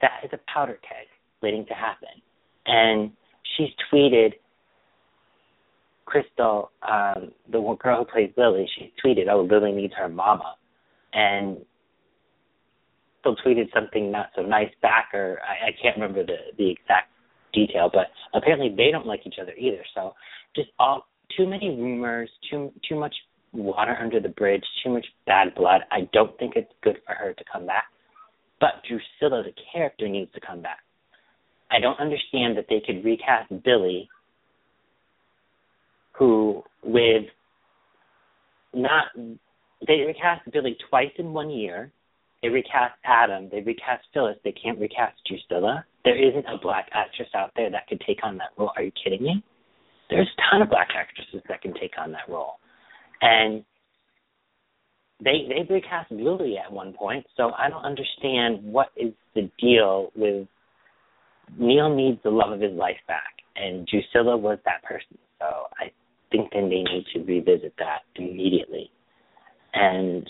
That 0.00 0.20
is 0.24 0.30
a 0.32 0.38
powder 0.52 0.78
keg 0.82 1.06
waiting 1.42 1.66
to 1.66 1.74
happen. 1.74 2.08
And 2.66 3.12
she's 3.56 3.68
tweeted, 3.92 4.34
Christel, 6.10 6.70
um, 6.82 7.32
the 7.50 7.60
girl 7.80 7.98
who 7.98 8.04
plays 8.04 8.30
Lily, 8.36 8.68
she 8.76 8.92
tweeted, 9.04 9.28
oh, 9.30 9.42
Lily 9.42 9.72
needs 9.72 9.94
her 9.96 10.08
mama. 10.08 10.56
And 11.12 11.58
still 13.20 13.36
tweeted 13.36 13.72
something 13.74 14.10
not 14.10 14.30
so 14.34 14.42
nice 14.42 14.70
back, 14.82 15.10
or 15.12 15.38
I, 15.46 15.68
I 15.68 15.70
can't 15.80 15.96
remember 15.96 16.24
the, 16.24 16.36
the 16.58 16.70
exact 16.70 17.10
detail, 17.52 17.90
but 17.92 18.06
apparently 18.34 18.74
they 18.74 18.90
don't 18.90 19.06
like 19.06 19.26
each 19.26 19.36
other 19.40 19.52
either. 19.52 19.84
So 19.94 20.14
just 20.56 20.68
all 20.78 21.06
too 21.36 21.46
many 21.46 21.68
rumors, 21.70 22.30
too 22.50 22.72
too 22.88 22.98
much 22.98 23.14
water 23.52 23.96
under 24.00 24.20
the 24.20 24.28
bridge, 24.28 24.64
too 24.84 24.90
much 24.90 25.06
bad 25.26 25.54
blood. 25.54 25.82
I 25.90 26.08
don't 26.12 26.36
think 26.38 26.54
it's 26.56 26.72
good 26.82 26.98
for 27.06 27.14
her 27.14 27.32
to 27.32 27.44
come 27.52 27.66
back. 27.66 27.84
But 28.60 28.82
Drusilla, 28.88 29.42
the 29.42 29.52
character, 29.72 30.08
needs 30.08 30.30
to 30.32 30.40
come 30.40 30.62
back. 30.62 30.80
I 31.70 31.80
don't 31.80 31.98
understand 31.98 32.56
that 32.56 32.66
they 32.68 32.82
could 32.84 33.04
recast 33.04 33.50
Billy, 33.64 34.08
who 36.20 36.62
with 36.84 37.24
not 38.72 39.06
they 39.84 40.04
recast 40.06 40.48
Billy 40.52 40.76
twice 40.88 41.10
in 41.18 41.32
one 41.32 41.50
year. 41.50 41.90
They 42.42 42.48
recast 42.48 42.94
Adam. 43.04 43.48
They 43.50 43.60
recast 43.62 44.04
Phyllis. 44.14 44.36
They 44.44 44.52
can't 44.52 44.78
recast 44.78 45.16
Drusilla. 45.26 45.84
There 46.04 46.16
isn't 46.16 46.46
a 46.46 46.58
black 46.62 46.88
actress 46.92 47.28
out 47.34 47.50
there 47.56 47.70
that 47.72 47.88
could 47.88 48.00
take 48.06 48.22
on 48.22 48.38
that 48.38 48.50
role. 48.56 48.70
Are 48.76 48.82
you 48.82 48.92
kidding 49.02 49.22
me? 49.22 49.42
There's 50.08 50.28
a 50.28 50.42
ton 50.50 50.62
of 50.62 50.70
black 50.70 50.90
actresses 50.96 51.42
that 51.48 51.60
can 51.62 51.74
take 51.74 51.94
on 51.98 52.12
that 52.12 52.28
role 52.28 52.54
and 53.20 53.64
they 55.22 55.46
they 55.48 55.72
recast 55.72 56.10
Lily 56.10 56.56
at 56.58 56.72
one 56.72 56.92
point, 56.92 57.26
so 57.36 57.50
I 57.56 57.68
don't 57.68 57.84
understand 57.84 58.62
what 58.62 58.88
is 58.96 59.12
the 59.34 59.50
deal 59.60 60.10
with 60.16 60.46
Neil 61.58 61.94
needs 61.94 62.18
the 62.22 62.30
love 62.30 62.52
of 62.52 62.60
his 62.60 62.72
life 62.72 62.96
back, 63.06 63.34
and 63.56 63.86
Drusilla 63.86 64.36
was 64.36 64.58
that 64.64 64.82
person. 64.82 65.18
So 65.38 65.46
I 65.78 65.90
think 66.30 66.50
then 66.52 66.68
they 66.68 66.82
need 66.82 67.06
to 67.14 67.20
revisit 67.20 67.74
that 67.78 68.02
immediately. 68.16 68.90
And 69.74 70.28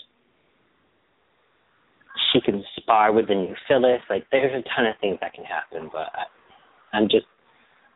she 2.31 2.41
can 2.41 2.63
spar 2.77 3.11
with 3.11 3.27
the 3.27 3.35
new 3.35 3.55
Phyllis. 3.67 4.01
Like 4.09 4.25
there's 4.31 4.53
a 4.53 4.63
ton 4.75 4.85
of 4.85 4.95
things 4.99 5.17
that 5.21 5.33
can 5.33 5.45
happen, 5.45 5.89
but 5.91 6.07
I, 6.13 6.97
I'm 6.97 7.05
just 7.05 7.25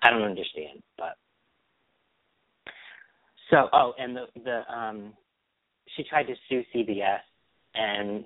I 0.02 0.10
don't 0.10 0.24
understand. 0.24 0.82
But 0.98 1.18
so 3.50 3.70
oh, 3.74 3.94
and 3.98 4.16
the 4.16 4.26
the 4.44 4.74
um 4.74 5.14
she 5.96 6.04
tried 6.04 6.28
to 6.28 6.36
sue 6.50 6.64
CBS, 6.74 7.20
and 7.76 8.26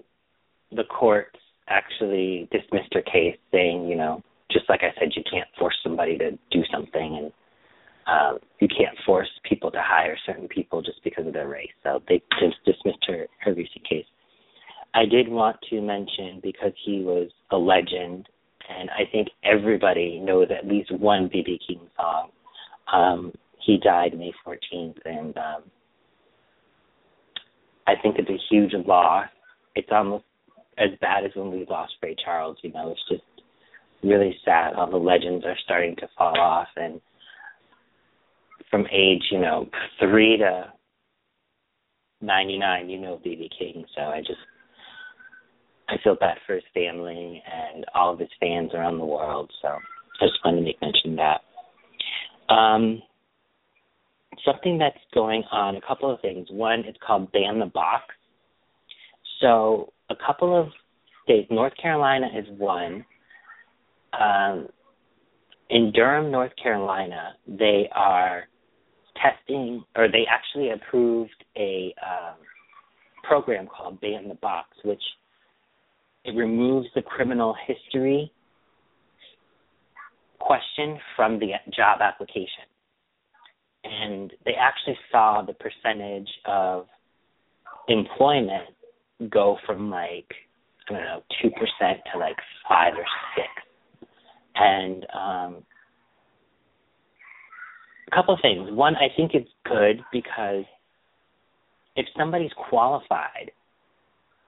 the 0.71 0.83
courts 0.83 1.39
actually 1.67 2.47
dismissed 2.51 2.93
her 2.93 3.01
case, 3.01 3.37
saying 3.51 3.87
you 3.87 3.95
know 3.95 4.23
just 4.51 4.67
like 4.69 4.81
I 4.81 4.91
said, 4.99 5.09
you 5.15 5.23
can't 5.31 5.47
force 5.57 5.75
somebody 5.83 6.17
to 6.17 6.31
do 6.51 6.63
something, 6.71 7.17
and 7.17 7.31
um, 8.09 8.39
you 8.59 8.67
can't 8.67 8.97
force 9.05 9.29
people 9.47 9.69
to 9.71 9.81
hire 9.81 10.17
certain 10.25 10.47
people 10.47 10.81
just 10.81 11.03
because 11.03 11.27
of 11.27 11.33
their 11.33 11.47
race. 11.47 11.71
So 11.83 12.01
they 12.07 12.21
just 12.39 12.55
dismissed 12.65 13.05
her 13.07 13.27
her 13.41 13.53
recent 13.53 13.87
case. 13.87 14.05
I 14.93 15.05
did 15.05 15.27
want 15.27 15.57
to 15.69 15.81
mention 15.81 16.39
because 16.41 16.71
he 16.83 17.01
was 17.01 17.29
a 17.51 17.57
legend, 17.57 18.27
and 18.69 18.89
I 18.89 19.09
think 19.11 19.27
everybody 19.43 20.19
knows 20.19 20.47
at 20.49 20.67
least 20.67 20.91
one 20.91 21.29
BB 21.29 21.59
King 21.67 21.81
song. 21.95 22.29
Um, 22.91 23.31
he 23.63 23.77
died 23.77 24.17
May 24.17 24.33
14th, 24.45 24.97
and 25.05 25.37
um, 25.37 25.63
I 27.85 27.93
think 28.01 28.15
it's 28.17 28.29
a 28.29 28.39
huge 28.49 28.73
loss. 28.87 29.27
It's 29.75 29.89
almost 29.91 30.23
as 30.79 30.89
bad 31.01 31.25
as 31.25 31.31
when 31.35 31.51
we 31.51 31.65
lost 31.69 31.93
Ray 32.01 32.15
Charles. 32.23 32.57
You 32.63 32.71
know, 32.71 32.91
it's 32.91 33.01
just 33.09 33.23
really 34.03 34.35
sad. 34.43 34.73
All 34.73 34.89
the 34.89 34.97
legends 34.97 35.45
are 35.45 35.57
starting 35.63 35.95
to 35.97 36.09
fall 36.17 36.39
off, 36.39 36.69
and 36.75 36.99
from 38.69 38.85
age, 38.91 39.23
you 39.31 39.39
know, 39.39 39.67
three 39.99 40.37
to 40.37 40.71
99, 42.21 42.89
you 42.89 42.99
know 42.99 43.19
BB 43.25 43.49
King. 43.57 43.85
So 43.95 44.01
I 44.01 44.19
just 44.19 44.39
I 45.87 45.95
feel 46.03 46.15
bad 46.15 46.37
for 46.45 46.53
his 46.53 46.63
family 46.73 47.41
and 47.51 47.85
all 47.95 48.13
of 48.13 48.19
his 48.19 48.29
fans 48.39 48.71
around 48.73 48.99
the 48.99 49.05
world. 49.05 49.51
So 49.61 49.69
I 49.69 50.25
just 50.25 50.39
wanted 50.45 50.57
to 50.57 50.63
make 50.63 50.81
mention 50.81 51.11
of 51.11 51.17
that. 51.17 52.53
Um, 52.53 53.01
something 54.45 54.77
that's 54.77 54.97
going 55.13 55.43
on, 55.51 55.75
a 55.75 55.81
couple 55.81 56.13
of 56.13 56.21
things. 56.21 56.47
One, 56.51 56.83
it's 56.85 56.97
called 57.05 57.31
Ban 57.31 57.59
the 57.59 57.65
Box. 57.65 58.03
So 59.41 59.93
a 60.09 60.15
couple 60.15 60.59
of 60.59 60.67
states, 61.23 61.47
North 61.49 61.73
Carolina 61.81 62.27
is 62.37 62.45
one. 62.57 63.05
Um, 64.19 64.67
in 65.69 65.91
Durham, 65.91 66.31
North 66.31 66.51
Carolina, 66.61 67.33
they 67.47 67.89
are 67.95 68.43
testing, 69.21 69.83
or 69.95 70.07
they 70.07 70.25
actually 70.29 70.71
approved 70.71 71.43
a 71.57 71.93
um, 72.01 72.35
program 73.23 73.67
called 73.67 73.99
Ban 74.01 74.27
the 74.27 74.35
Box, 74.35 74.69
which 74.83 75.01
it 76.25 76.35
removes 76.35 76.87
the 76.95 77.01
criminal 77.01 77.55
history 77.65 78.31
question 80.39 80.97
from 81.15 81.39
the 81.39 81.51
job 81.75 81.99
application. 82.01 82.65
And 83.83 84.33
they 84.45 84.53
actually 84.59 84.97
saw 85.11 85.41
the 85.41 85.53
percentage 85.53 86.29
of 86.45 86.87
employment 87.87 88.69
go 89.29 89.57
from 89.65 89.89
like, 89.89 90.27
I 90.89 90.93
don't 90.93 91.03
know, 91.03 91.23
2% 91.43 91.51
to 92.13 92.19
like 92.19 92.35
5 92.67 92.93
or 92.93 93.05
6 93.35 93.47
And 94.55 95.05
um, 95.13 95.63
a 98.11 98.15
couple 98.15 98.33
of 98.33 98.39
things. 98.41 98.69
One, 98.71 98.95
I 98.95 99.07
think 99.15 99.31
it's 99.33 99.49
good 99.65 100.03
because 100.11 100.65
if 101.95 102.05
somebody's 102.17 102.51
qualified, 102.69 103.51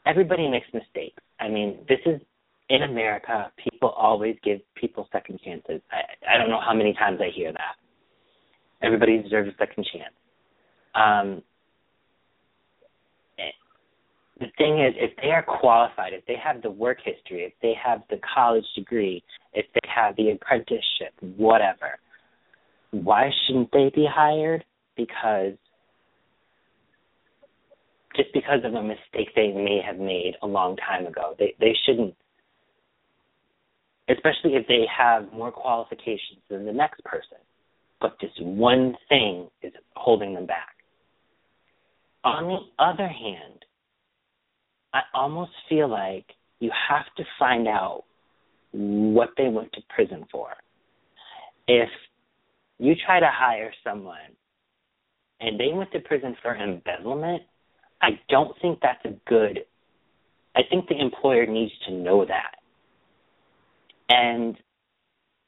everybody 0.05 0.49
makes 0.49 0.67
mistakes. 0.73 1.21
I 1.39 1.47
mean, 1.49 1.79
this 1.87 1.99
is 2.05 2.21
in 2.69 2.83
America. 2.83 3.51
People 3.57 3.89
always 3.89 4.35
give 4.43 4.59
people 4.75 5.07
second 5.11 5.39
chances. 5.43 5.81
I, 5.91 6.35
I 6.35 6.37
don't 6.37 6.49
know 6.49 6.61
how 6.65 6.73
many 6.73 6.93
times 6.93 7.19
I 7.21 7.29
hear 7.35 7.51
that. 7.51 7.75
Everybody 8.81 9.21
deserves 9.21 9.49
a 9.49 9.57
second 9.57 9.85
chance. 9.91 10.13
Um, 10.95 11.43
the 14.39 14.47
thing 14.57 14.81
is, 14.81 14.95
if 14.97 15.15
they 15.21 15.29
are 15.29 15.43
qualified, 15.43 16.13
if 16.13 16.25
they 16.25 16.35
have 16.43 16.63
the 16.63 16.71
work 16.71 16.97
history, 17.03 17.43
if 17.43 17.53
they 17.61 17.75
have 17.81 18.01
the 18.09 18.19
college 18.33 18.65
degree, 18.75 19.23
if 19.53 19.67
they 19.75 19.87
have 19.87 20.15
the 20.15 20.31
apprenticeship, 20.31 21.13
whatever, 21.37 21.99
why 22.91 23.31
shouldn't 23.45 23.71
they 23.71 23.91
be 23.93 24.07
hired? 24.09 24.63
Because 24.95 25.53
just 28.15 28.29
because 28.33 28.59
of 28.63 28.73
a 28.73 28.83
mistake 28.83 29.29
they 29.35 29.47
may 29.47 29.81
have 29.85 29.97
made 29.97 30.33
a 30.41 30.47
long 30.47 30.75
time 30.77 31.07
ago. 31.07 31.35
They 31.39 31.55
they 31.59 31.75
shouldn't 31.85 32.15
especially 34.09 34.55
if 34.55 34.67
they 34.67 34.85
have 34.95 35.31
more 35.31 35.51
qualifications 35.51 36.41
than 36.49 36.65
the 36.65 36.73
next 36.73 37.03
person. 37.03 37.37
But 38.01 38.17
this 38.19 38.31
one 38.39 38.95
thing 39.09 39.47
is 39.61 39.71
holding 39.95 40.33
them 40.33 40.45
back. 40.45 40.75
On 42.23 42.47
the 42.47 42.83
other 42.83 43.07
hand, 43.07 43.65
I 44.93 45.01
almost 45.13 45.51
feel 45.69 45.87
like 45.87 46.25
you 46.59 46.71
have 46.89 47.05
to 47.17 47.23
find 47.39 47.67
out 47.67 48.03
what 48.71 49.29
they 49.37 49.47
went 49.47 49.71
to 49.73 49.81
prison 49.93 50.25
for. 50.31 50.49
If 51.67 51.89
you 52.81 52.95
try 53.05 53.19
to 53.19 53.29
hire 53.31 53.71
someone 53.83 54.17
and 55.39 55.59
they 55.59 55.69
went 55.71 55.91
to 55.91 55.99
prison 55.99 56.35
for 56.41 56.55
embezzlement, 56.55 57.43
I 58.01 58.19
don't 58.27 58.59
think 58.59 58.79
that's 58.81 59.05
a 59.05 59.13
good. 59.29 59.59
I 60.55 60.61
think 60.67 60.89
the 60.89 60.99
employer 60.99 61.45
needs 61.45 61.71
to 61.87 61.93
know 61.93 62.25
that. 62.25 62.55
And 64.09 64.57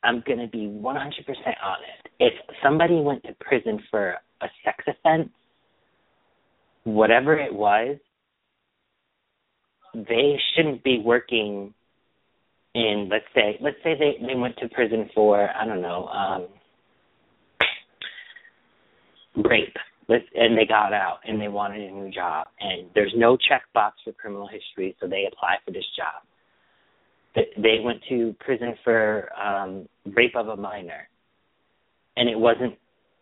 I'm 0.04 0.24
going 0.28 0.40
to 0.40 0.48
be 0.48 0.68
100% 0.68 0.84
honest. 0.86 2.08
If 2.20 2.34
somebody 2.64 3.02
went 3.02 3.24
to 3.24 3.36
prison 3.42 3.80
for 3.90 4.16
a 4.42 4.48
sex 4.64 4.84
offense, 4.88 5.30
whatever 6.84 7.36
it 7.36 7.54
was, 7.54 7.98
they 9.96 10.40
shouldn't 10.56 10.84
be 10.84 11.02
working 11.04 11.74
in 12.76 13.08
let's 13.12 13.26
say 13.36 13.58
let's 13.62 13.78
say 13.84 13.94
they 13.94 14.26
they 14.26 14.34
went 14.34 14.58
to 14.58 14.68
prison 14.70 15.08
for 15.14 15.48
I 15.56 15.64
don't 15.68 15.84
know 15.84 16.08
um 16.08 16.48
rape 19.36 19.76
and 20.10 20.58
they 20.58 20.66
got 20.66 20.94
out 20.94 21.20
and 21.26 21.40
they 21.40 21.48
wanted 21.48 21.90
a 21.90 21.94
new 21.94 22.12
job. 22.12 22.48
And 22.60 22.90
there's 22.94 23.14
no 23.16 23.38
checkbox 23.38 23.92
for 24.04 24.14
criminal 24.14 24.48
history 24.48 24.96
so 25.00 25.08
they 25.08 25.26
apply 25.32 25.56
for 25.66 25.72
this 25.72 25.86
job. 25.96 26.24
They 27.36 27.80
went 27.84 28.02
to 28.10 28.36
prison 28.40 28.76
for 28.84 29.30
um 29.40 29.88
rape 30.14 30.36
of 30.36 30.50
a 30.50 30.58
minor. 30.58 31.08
And 32.18 32.30
it 32.30 32.38
wasn't 32.38 32.76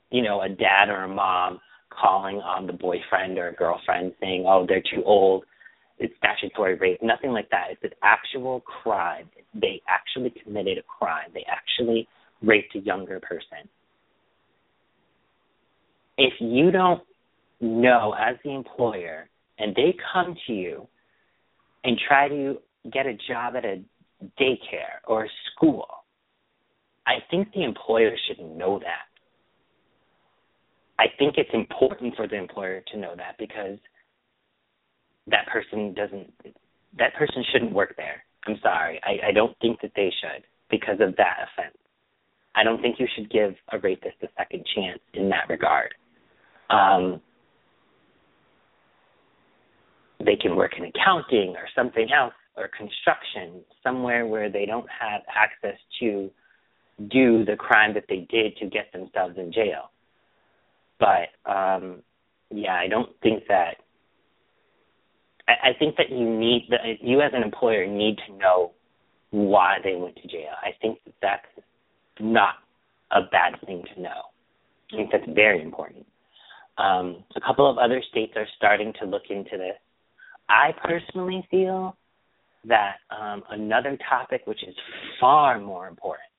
you 0.10 0.22
know 0.22 0.42
a 0.42 0.50
dad 0.50 0.90
or 0.90 1.04
a 1.04 1.08
mom 1.08 1.60
calling 1.90 2.38
on 2.38 2.68
the 2.68 2.74
boyfriend 2.74 3.38
or 3.38 3.54
girlfriend 3.58 4.14
saying 4.20 4.46
oh 4.48 4.66
they're 4.68 4.82
too 4.82 5.04
old. 5.06 5.46
It's 6.00 6.14
statutory 6.18 6.76
rape. 6.76 7.02
Nothing 7.04 7.32
like 7.32 7.50
that. 7.52 7.68
It's 7.70 7.84
an 7.84 7.92
actual 8.02 8.62
crime. 8.62 9.30
They 9.54 9.82
actually 9.88 10.34
committed 10.44 10.80
a 10.80 10.82
crime. 10.82 11.30
They 11.34 11.46
actually 11.48 12.08
raped 12.42 12.76
a 12.76 12.80
younger 12.80 13.20
person 13.20 13.70
if 16.18 16.34
you 16.40 16.72
don't 16.72 17.02
know 17.60 18.16
as 18.20 18.36
the 18.44 18.54
employer 18.54 19.30
and 19.58 19.76
they 19.76 19.96
come 20.14 20.36
to 20.48 20.54
you 20.54 20.88
and 21.84 22.00
try 22.08 22.28
to 22.28 22.58
get 22.92 23.06
a 23.06 23.18
job 23.28 23.56
at 23.56 23.66
a 23.66 23.82
daycare 24.40 25.00
or 25.08 25.26
a 25.26 25.30
school, 25.52 25.86
I 27.06 27.16
think 27.30 27.52
the 27.54 27.64
employer 27.64 28.12
should 28.28 28.44
know 28.44 28.80
that. 28.80 29.08
I 31.00 31.06
think 31.18 31.36
it's 31.38 31.50
important 31.54 32.16
for 32.16 32.28
the 32.28 32.36
employer 32.36 32.84
to 32.92 32.98
know 32.98 33.16
that 33.16 33.36
because 33.40 33.80
that 35.28 35.48
person 35.52 35.94
doesn't 35.94 36.32
that 36.98 37.14
person 37.16 37.44
shouldn't 37.52 37.74
work 37.74 37.96
there. 37.98 38.24
I'm 38.46 38.58
sorry. 38.62 39.00
I, 39.04 39.30
I 39.30 39.32
don't 39.32 39.58
think 39.60 39.82
that 39.82 39.92
they 39.96 40.12
should 40.22 40.44
because 40.70 41.00
of 41.00 41.16
that 41.16 41.38
offense. 41.48 41.78
I 42.54 42.64
don't 42.64 42.82
think 42.82 43.00
you 43.00 43.08
should 43.16 43.32
give 43.32 43.56
a 43.72 43.80
rapist 43.80 44.18
a 44.22 44.28
second 44.38 44.66
chance 44.76 45.00
in 45.14 45.30
that 45.30 45.48
regard 45.48 45.94
um, 46.72 47.22
they 50.26 50.36
can 50.36 50.56
work 50.56 50.74
in 50.78 50.86
accounting 50.86 51.56
or 51.56 51.68
something 51.76 52.08
else 52.12 52.34
or 52.56 52.70
construction 52.78 53.62
somewhere 53.84 54.26
where 54.28 54.50
they 54.50 54.66
don't 54.66 54.88
have 54.90 55.22
access 55.34 55.78
to 56.00 56.30
do 57.10 57.44
the 57.46 57.56
crime 57.56 57.94
that 57.94 58.06
they 58.10 58.28
did 58.30 58.56
to 58.58 58.68
get 58.68 58.92
themselves 58.94 59.36
in 59.38 59.52
jail. 59.52 59.92
But 61.00 61.30
um 61.50 62.04
yeah 62.52 62.76
i 62.76 62.88
don't 62.88 63.10
think 63.22 63.44
that 63.48 63.78
i, 65.48 65.70
I 65.70 65.74
think 65.80 65.96
that 65.98 66.12
you 66.12 66.30
need 66.30 66.68
that 66.70 66.82
you 67.02 67.22
as 67.22 67.32
an 67.34 67.44
employer 67.44 67.88
need 67.88 68.18
to 68.28 68.38
know 68.38 68.72
why 69.32 69.78
they 69.84 69.96
went 69.96 70.18
to 70.18 70.28
jail. 70.28 70.52
I 70.62 70.72
think 70.82 71.00
that 71.06 71.14
that's 71.22 71.66
not 72.20 72.56
a 73.12 73.22
bad 73.32 73.54
thing 73.66 73.84
to 73.96 74.02
know. 74.02 74.22
I 74.92 74.98
think 74.98 75.12
that's 75.12 75.24
very 75.34 75.62
important 75.62 76.06
Um, 76.82 77.24
a 77.36 77.42
couple 77.42 77.70
of 77.70 77.78
other 77.78 78.02
states 78.10 78.34
are 78.36 78.48
starting 78.58 78.94
to 79.00 79.06
look 79.06 79.24
into 79.30 79.58
this. 79.58 79.78
I 80.50 80.72
personally 80.84 81.46
feel 81.52 81.96
that 82.66 82.96
um, 83.10 83.44
another 83.50 83.98
topic, 84.10 84.42
which 84.46 84.64
is 84.64 84.76
far 85.20 85.60
more 85.60 85.88
important, 85.88 86.30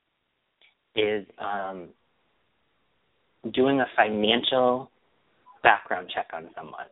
is 0.95 1.25
um, 1.39 1.89
doing 3.53 3.79
a 3.79 3.85
financial 3.95 4.91
background 5.63 6.11
check 6.13 6.27
on 6.33 6.49
someone. 6.55 6.85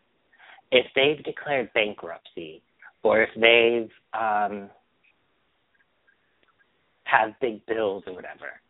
If 0.72 0.86
they've 0.96 1.24
declared 1.24 1.72
bankruptcy 1.74 2.62
or 3.04 3.24
if 3.24 3.30
they've 3.36 3.92
um, 4.20 4.70
have 7.04 7.32
big 7.42 7.66
bills 7.66 8.04
or 8.08 8.14
whatever, 8.14 8.62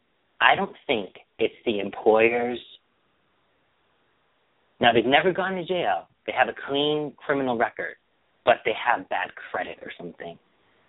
I 0.41 0.56
don't 0.56 0.76
think 0.88 1.10
it's 1.38 1.54
the 1.65 1.80
employer's. 1.80 2.60
Now 4.82 4.91
they've 4.91 5.06
never 5.06 5.32
gone 5.32 5.54
to 5.56 5.63
jail. 5.63 6.08
They 6.26 6.34
have 6.34 6.50
a 6.50 6.56
clean 6.67 7.13
criminal 7.15 7.56
record, 7.56 7.96
but 8.44 8.56
they 8.65 8.74
have 8.74 9.08
bad 9.10 9.30
credit 9.52 9.78
or 9.84 9.91
something. 9.98 10.38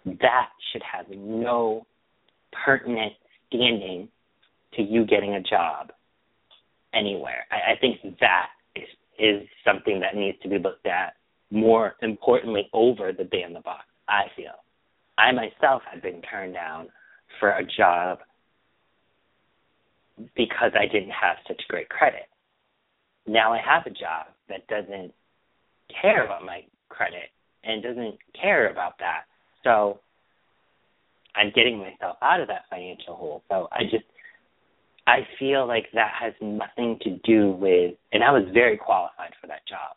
That 0.07 0.49
should 0.73 0.83
have 0.83 1.07
no 1.11 1.87
pertinent 2.65 3.13
standing 3.49 4.09
to 4.75 4.83
you 4.83 5.05
getting 5.05 5.35
a 5.35 5.43
job 5.43 5.93
anywhere. 6.95 7.45
I, 7.51 7.73
I 7.73 7.79
think 7.81 8.01
that 8.21 8.47
is 8.75 8.89
is 9.19 9.47
something 9.65 10.01
that 10.01 10.17
needs 10.17 10.39
to 10.43 10.49
be 10.49 10.59
looked 10.59 10.87
at 10.87 11.15
more 11.51 11.95
importantly 12.01 12.69
over 12.73 13.13
the 13.13 13.25
ban 13.25 13.53
the 13.53 13.61
box. 13.61 13.85
I 14.09 14.25
feel. 14.35 14.65
I 15.19 15.33
myself 15.33 15.83
have 15.93 16.03
been 16.03 16.23
turned 16.23 16.55
down 16.55 16.89
for 17.39 17.51
a 17.51 17.65
job 17.65 18.21
because 20.35 20.73
I 20.75 20.87
didn't 20.91 21.11
have 21.11 21.37
such 21.47 21.61
great 21.69 21.91
credit. 21.91 22.23
Now 23.27 23.53
I 23.53 23.59
have 23.59 23.87
a 23.87 23.91
job 23.91 24.27
that 24.49 24.67
doesn't 24.67 25.13
care 26.01 26.25
about 26.25 26.45
my 26.45 26.63
credit 26.89 27.31
and 27.65 27.83
doesn't 27.83 28.19
care 28.41 28.71
about 28.71 28.99
that. 28.99 29.25
So 29.65 30.01
I'm 31.35 31.53
getting 31.55 31.79
myself 31.79 32.17
out 32.23 32.41
of 32.41 32.49
that 32.49 32.65
financial 32.69 33.15
hole. 33.15 33.43
So 33.49 33.69
I 33.73 33.85
just 33.85 34.05
I 35.07 35.27
feel 35.39 35.67
like 35.67 35.87
that 35.95 36.13
has 36.21 36.33
nothing 36.41 36.99
to 37.03 37.19
do 37.25 37.53
with 37.53 37.95
and 38.13 38.23
I 38.23 38.31
was 38.31 38.45
very 38.53 38.77
qualified 38.77 39.33
for 39.41 39.47
that 39.49 39.67
job. 39.69 39.97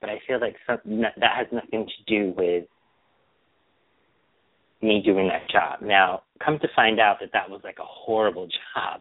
But 0.00 0.10
I 0.10 0.20
feel 0.26 0.40
like 0.40 0.56
some, 0.66 1.00
that 1.00 1.36
has 1.36 1.46
nothing 1.52 1.86
to 1.86 2.12
do 2.12 2.34
with 2.36 2.64
me 4.82 5.00
doing 5.04 5.28
that 5.28 5.48
job. 5.48 5.80
Now, 5.80 6.22
come 6.44 6.58
to 6.58 6.68
find 6.74 6.98
out 6.98 7.18
that 7.20 7.30
that 7.32 7.48
was 7.48 7.60
like 7.62 7.78
a 7.78 7.86
horrible 7.86 8.46
job. 8.74 9.00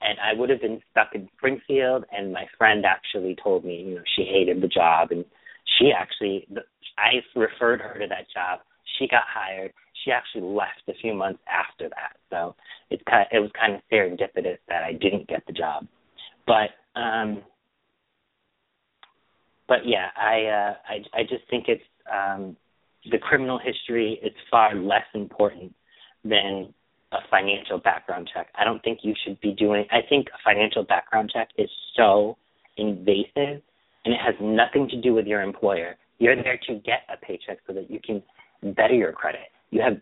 And 0.00 0.18
I 0.20 0.38
would 0.38 0.50
have 0.50 0.60
been 0.60 0.80
stuck 0.90 1.14
in 1.14 1.28
Springfield, 1.36 2.04
and 2.16 2.32
my 2.32 2.46
friend 2.56 2.84
actually 2.86 3.36
told 3.42 3.64
me, 3.64 3.82
you 3.82 3.94
know, 3.96 4.02
she 4.16 4.22
hated 4.24 4.62
the 4.62 4.68
job, 4.68 5.10
and 5.10 5.24
she 5.78 5.90
actually, 5.90 6.46
I 6.96 7.20
referred 7.34 7.80
her 7.80 7.98
to 7.98 8.06
that 8.08 8.26
job. 8.32 8.60
She 8.98 9.08
got 9.08 9.24
hired. 9.26 9.72
She 10.04 10.12
actually 10.12 10.42
left 10.42 10.88
a 10.88 10.94
few 11.00 11.14
months 11.14 11.40
after 11.48 11.88
that. 11.88 12.16
So 12.30 12.54
it's 12.90 13.02
kind, 13.10 13.22
of, 13.22 13.36
it 13.36 13.40
was 13.40 13.50
kind 13.58 13.74
of 13.74 13.80
serendipitous 13.92 14.58
that 14.68 14.84
I 14.84 14.92
didn't 14.92 15.28
get 15.28 15.42
the 15.46 15.52
job. 15.52 15.86
But 16.46 16.70
um, 16.98 17.42
but 19.68 19.80
yeah, 19.84 20.08
I 20.16 20.44
uh, 20.46 20.74
I 20.88 21.20
I 21.20 21.22
just 21.22 21.48
think 21.50 21.66
it's 21.68 21.82
um, 22.10 22.56
the 23.10 23.18
criminal 23.18 23.58
history 23.58 24.18
is 24.22 24.32
far 24.50 24.74
less 24.74 25.04
important 25.14 25.74
than 26.24 26.72
a 27.12 27.18
financial 27.30 27.78
background 27.78 28.30
check. 28.32 28.48
I 28.58 28.64
don't 28.64 28.82
think 28.82 29.00
you 29.02 29.14
should 29.24 29.40
be 29.40 29.52
doing. 29.52 29.86
I 29.90 30.00
think 30.08 30.28
a 30.28 30.38
financial 30.44 30.84
background 30.84 31.30
check 31.32 31.48
is 31.56 31.70
so 31.96 32.36
invasive, 32.76 33.62
and 34.04 34.14
it 34.14 34.20
has 34.24 34.34
nothing 34.40 34.88
to 34.90 35.00
do 35.00 35.14
with 35.14 35.26
your 35.26 35.42
employer. 35.42 35.96
You're 36.18 36.36
there 36.36 36.58
to 36.68 36.74
get 36.74 37.02
a 37.12 37.16
paycheck 37.16 37.58
so 37.66 37.72
that 37.74 37.90
you 37.90 38.00
can 38.04 38.22
better 38.74 38.94
your 38.94 39.12
credit. 39.12 39.48
You 39.70 39.82
have 39.82 39.98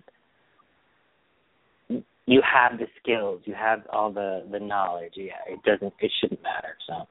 you 2.27 2.43
have 2.43 2.79
the 2.79 2.87
skills, 3.01 3.43
you 3.45 3.55
have 3.55 3.83
all 3.93 4.13
the 4.13 4.45
the 4.51 4.59
knowledge. 4.59 5.13
Yeah, 5.17 5.35
it 5.49 5.63
doesn't. 5.63 5.93
It 6.01 6.11
shouldn't 6.21 6.43
matter. 6.43 6.77
So, 6.89 7.07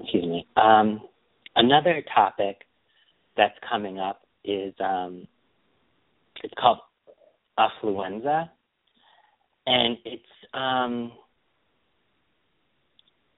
excuse 0.00 0.24
me. 0.24 0.46
Um, 0.56 1.00
another 1.54 2.02
topic 2.14 2.62
that's 3.36 3.54
coming 3.68 3.98
up 3.98 4.22
is 4.44 4.74
um, 4.80 5.26
it's 6.42 6.54
called 6.58 6.78
affluenza, 7.58 8.50
and 9.66 9.96
it's 10.04 10.22
um, 10.52 11.12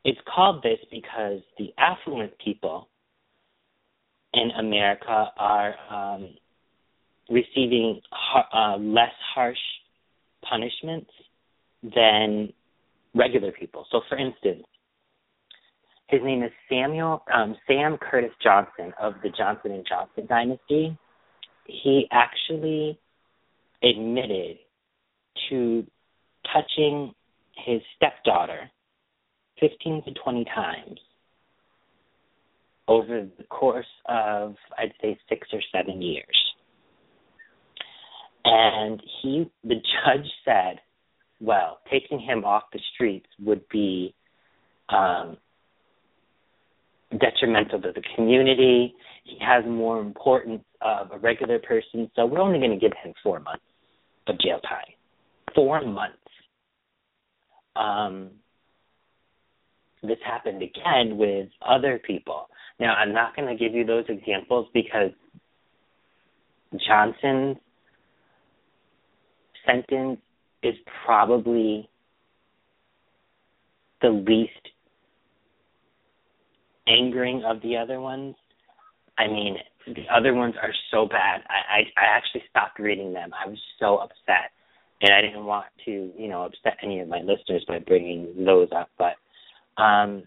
it's 0.04 0.20
called 0.32 0.62
this 0.62 0.78
because 0.90 1.40
the 1.58 1.72
affluent 1.78 2.32
people 2.38 2.88
in 4.34 4.50
America 4.58 5.32
are 5.36 5.74
um, 5.90 6.28
receiving 7.28 8.00
uh, 8.52 8.76
less 8.76 9.12
harsh 9.34 9.58
punishments 10.48 11.10
than 11.82 12.52
regular 13.14 13.50
people. 13.52 13.86
So, 13.90 14.02
for 14.08 14.16
instance, 14.16 14.64
his 16.08 16.20
name 16.22 16.42
is 16.42 16.52
Samuel 16.68 17.24
um, 17.32 17.56
Sam 17.66 17.98
Curtis 17.98 18.30
Johnson 18.42 18.92
of 19.00 19.14
the 19.22 19.30
Johnson 19.36 19.72
and 19.72 19.86
Johnson 19.88 20.26
dynasty. 20.28 20.96
He 21.66 22.06
actually 22.12 22.98
admitted 23.82 24.58
to 25.50 25.84
touching 26.52 27.12
his 27.56 27.80
stepdaughter 27.96 28.70
15 29.60 30.04
to 30.04 30.12
20 30.12 30.44
times 30.44 31.00
over 32.88 33.26
the 33.38 33.44
course 33.44 33.86
of 34.08 34.54
I'd 34.78 34.92
say 35.00 35.18
6 35.28 35.48
or 35.52 35.60
7 35.74 36.02
years. 36.02 36.36
And 38.44 39.02
he 39.22 39.50
the 39.64 39.74
judge 39.74 40.26
said, 40.44 40.80
well, 41.40 41.80
taking 41.90 42.20
him 42.20 42.44
off 42.44 42.64
the 42.72 42.80
streets 42.94 43.26
would 43.40 43.68
be 43.68 44.14
um 44.88 45.36
detrimental 47.18 47.80
to 47.80 47.92
the 47.92 48.02
community. 48.14 48.94
He 49.24 49.38
has 49.40 49.64
more 49.64 50.00
importance 50.00 50.62
of 50.80 51.10
a 51.12 51.18
regular 51.18 51.58
person, 51.58 52.10
so 52.14 52.26
we're 52.26 52.40
only 52.40 52.58
going 52.58 52.70
to 52.70 52.76
give 52.76 52.92
him 53.02 53.12
four 53.22 53.40
months 53.40 53.64
of 54.26 54.38
jail 54.40 54.60
time. 54.60 54.92
Four 55.54 55.82
months. 55.82 56.16
Um, 57.76 58.30
this 60.02 60.18
happened 60.24 60.62
again 60.62 61.16
with 61.16 61.48
other 61.66 62.00
people. 62.04 62.48
Now, 62.78 62.94
I'm 62.94 63.12
not 63.12 63.34
going 63.34 63.48
to 63.48 63.56
give 63.56 63.74
you 63.74 63.84
those 63.84 64.04
examples 64.08 64.68
because 64.74 65.10
Johnson's 66.86 67.56
sentence 69.66 70.20
is 70.62 70.74
probably 71.04 71.88
the 74.02 74.10
least 74.10 74.52
angering 76.86 77.42
of 77.44 77.60
the 77.62 77.76
other 77.76 78.00
ones. 78.00 78.34
I 79.18 79.26
mean, 79.26 79.56
the 79.86 80.04
other 80.14 80.34
ones 80.34 80.54
are 80.62 80.72
so 80.90 81.06
bad. 81.06 81.42
I, 81.48 81.78
I 81.78 81.80
I 81.96 82.16
actually 82.16 82.42
stopped 82.50 82.78
reading 82.78 83.12
them. 83.12 83.30
I 83.32 83.48
was 83.48 83.58
so 83.80 83.98
upset, 83.98 84.50
and 85.00 85.12
I 85.12 85.20
didn't 85.20 85.44
want 85.44 85.66
to, 85.84 86.10
you 86.16 86.28
know, 86.28 86.44
upset 86.44 86.78
any 86.82 87.00
of 87.00 87.08
my 87.08 87.20
listeners 87.20 87.64
by 87.68 87.78
bringing 87.78 88.44
those 88.44 88.68
up. 88.74 88.88
But 88.98 89.14
um, 89.82 90.24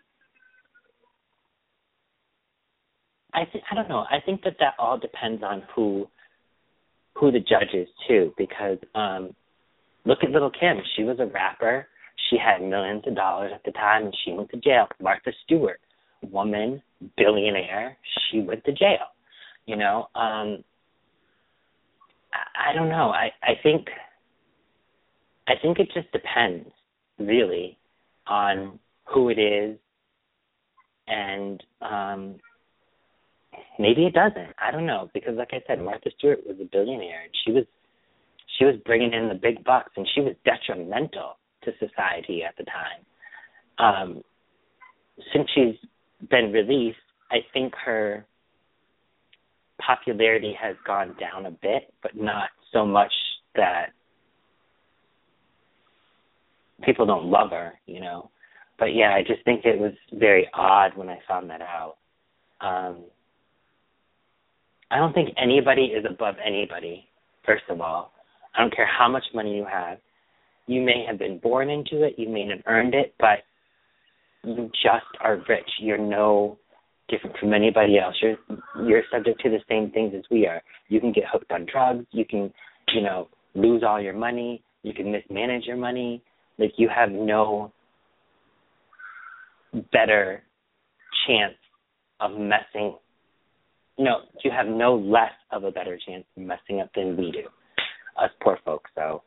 I 3.33 3.45
think 3.51 3.63
I 3.71 3.75
don't 3.75 3.89
know. 3.89 4.05
I 4.09 4.19
think 4.25 4.43
that 4.43 4.57
that 4.59 4.73
all 4.77 4.97
depends 4.97 5.43
on 5.43 5.63
who 5.75 6.07
who 7.15 7.31
the 7.31 7.39
judge 7.39 7.73
is 7.73 7.87
too, 8.07 8.33
because 8.37 8.77
um, 8.95 9.31
look 10.05 10.19
at 10.23 10.29
Little 10.29 10.51
Kim. 10.51 10.77
She 10.95 11.03
was 11.03 11.19
a 11.19 11.25
rapper. 11.25 11.87
She 12.29 12.37
had 12.37 12.61
millions 12.61 13.03
of 13.07 13.15
dollars 13.15 13.51
at 13.53 13.63
the 13.63 13.71
time, 13.71 14.05
and 14.05 14.15
she 14.23 14.31
went 14.31 14.49
to 14.51 14.57
jail. 14.57 14.87
Martha 15.01 15.31
Stewart 15.45 15.79
woman 16.31 16.81
billionaire, 17.17 17.97
she 18.29 18.41
went 18.41 18.63
to 18.65 18.71
jail. 18.71 19.07
You 19.65 19.77
know, 19.77 20.07
um 20.15 20.63
I, 22.33 22.71
I 22.71 22.73
don't 22.75 22.89
know. 22.89 23.09
I 23.09 23.31
I 23.41 23.53
think 23.63 23.87
I 25.49 25.53
think 25.59 25.79
it 25.79 25.89
just 25.93 26.11
depends 26.11 26.69
really 27.17 27.79
on 28.27 28.79
who 29.05 29.29
it 29.29 29.39
is 29.39 29.77
and 31.07 31.63
um 31.81 32.35
maybe 33.79 34.05
it 34.05 34.13
doesn't. 34.13 34.53
I 34.59 34.71
don't 34.71 34.85
know 34.85 35.09
because 35.11 35.35
like 35.35 35.49
I 35.51 35.63
said 35.67 35.83
Martha 35.83 36.11
Stewart 36.17 36.45
was 36.45 36.57
a 36.61 36.65
billionaire 36.65 37.23
and 37.23 37.33
she 37.43 37.51
was 37.51 37.65
she 38.57 38.65
was 38.65 38.75
bringing 38.85 39.11
in 39.13 39.27
the 39.27 39.33
big 39.33 39.63
bucks 39.63 39.91
and 39.97 40.07
she 40.13 40.21
was 40.21 40.35
detrimental 40.45 41.37
to 41.63 41.71
society 41.79 42.43
at 42.43 42.55
the 42.57 42.65
time. 42.65 43.03
Um 43.79 44.23
since 45.33 45.49
she's 45.55 45.75
been 46.29 46.51
released, 46.51 46.97
I 47.31 47.37
think 47.53 47.73
her 47.85 48.23
popularity 49.81 50.55
has 50.61 50.75
gone 50.85 51.15
down 51.19 51.47
a 51.47 51.51
bit, 51.51 51.91
but 52.03 52.15
not 52.15 52.49
so 52.71 52.85
much 52.85 53.11
that 53.55 53.93
people 56.83 57.05
don't 57.05 57.25
love 57.25 57.51
her, 57.51 57.73
you 57.85 57.99
know. 57.99 58.29
but 58.77 58.95
yeah, 58.95 59.13
I 59.13 59.21
just 59.21 59.43
think 59.45 59.65
it 59.65 59.77
was 59.77 59.93
very 60.13 60.47
odd 60.53 60.95
when 60.95 61.09
I 61.09 61.19
found 61.27 61.49
that 61.49 61.61
out. 61.61 61.97
Um, 62.61 63.03
I 64.91 64.97
don't 64.97 65.13
think 65.13 65.29
anybody 65.37 65.85
is 65.85 66.05
above 66.09 66.35
anybody. 66.45 67.07
First 67.45 67.63
of 67.69 67.81
all, 67.81 68.11
I 68.55 68.61
don't 68.61 68.75
care 68.75 68.87
how 68.87 69.07
much 69.07 69.23
money 69.33 69.55
you 69.55 69.65
have. 69.65 69.99
You 70.67 70.81
may 70.81 71.05
have 71.07 71.19
been 71.19 71.39
born 71.39 71.69
into 71.69 72.03
it, 72.03 72.15
you 72.17 72.29
may 72.29 72.47
have 72.47 72.61
earned 72.67 72.93
it, 72.93 73.13
but 73.19 73.39
you 74.43 74.69
just 74.83 75.05
are 75.19 75.43
rich. 75.47 75.69
You're 75.79 75.97
no 75.97 76.57
different 77.09 77.37
from 77.37 77.53
anybody 77.53 77.97
else. 77.99 78.15
You're 78.21 78.37
you're 78.87 79.03
subject 79.11 79.41
to 79.41 79.49
the 79.49 79.59
same 79.67 79.91
things 79.91 80.13
as 80.15 80.23
we 80.31 80.45
are. 80.47 80.61
You 80.87 80.99
can 80.99 81.11
get 81.11 81.25
hooked 81.31 81.51
on 81.51 81.65
drugs. 81.71 82.05
You 82.11 82.25
can, 82.25 82.53
you 82.93 83.01
know, 83.01 83.27
lose 83.55 83.83
all 83.83 83.99
your 83.99 84.13
money. 84.13 84.63
You 84.83 84.93
can 84.93 85.11
mismanage 85.11 85.65
your 85.65 85.77
money. 85.77 86.23
Like 86.59 86.73
you 86.77 86.89
have 86.93 87.09
no 87.09 87.71
better 89.93 90.43
chance 91.25 91.55
of 92.19 92.31
messing. 92.31 92.97
No, 93.97 94.17
you 94.43 94.51
have 94.51 94.67
no 94.67 94.95
less 94.95 95.31
of 95.51 95.63
a 95.63 95.71
better 95.71 95.97
chance 96.05 96.25
of 96.35 96.43
messing 96.43 96.81
up 96.81 96.89
than 96.95 97.17
we 97.17 97.31
do, 97.31 97.47
us 98.21 98.29
poor 98.41 98.59
folks. 98.65 98.91
So 98.95 99.23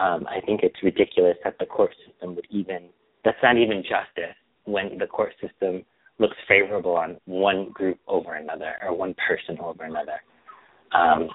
um, 0.00 0.26
I 0.26 0.40
think 0.44 0.60
it's 0.62 0.82
ridiculous 0.82 1.36
that 1.44 1.56
the 1.58 1.66
court 1.66 1.90
system 2.06 2.34
would 2.34 2.46
even. 2.50 2.88
That's 3.24 3.36
not 3.42 3.58
even 3.58 3.82
justice 3.82 4.34
when 4.64 4.96
the 4.98 5.06
court 5.06 5.32
system 5.42 5.84
looks 6.18 6.36
favorable 6.48 6.96
on 6.96 7.18
one 7.26 7.70
group 7.72 7.98
over 8.08 8.34
another 8.34 8.74
or 8.82 8.94
one 8.94 9.14
person 9.26 9.58
over 9.62 9.84
another. 9.84 10.20
Um, 10.92 11.28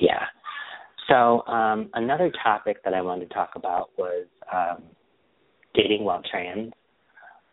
yeah. 0.00 0.24
So 1.08 1.46
um, 1.46 1.90
another 1.94 2.30
topic 2.42 2.82
that 2.84 2.94
I 2.94 3.02
wanted 3.02 3.28
to 3.28 3.34
talk 3.34 3.50
about 3.56 3.90
was 3.98 4.26
um, 4.52 4.82
dating 5.74 6.04
while 6.04 6.22
trans. 6.30 6.72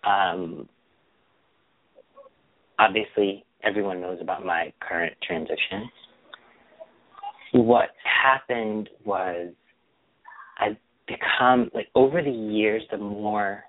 Um, 0.03 0.69
obviously, 2.77 3.45
everyone 3.63 4.01
knows 4.01 4.19
about 4.21 4.45
my 4.45 4.71
current 4.79 5.13
transition. 5.25 5.89
What 7.53 7.89
happened 8.23 8.89
was 9.03 9.53
I've 10.59 10.77
become 11.07 11.71
like 11.73 11.87
over 11.95 12.21
the 12.21 12.29
years, 12.29 12.83
the 12.91 12.97
more, 12.97 13.63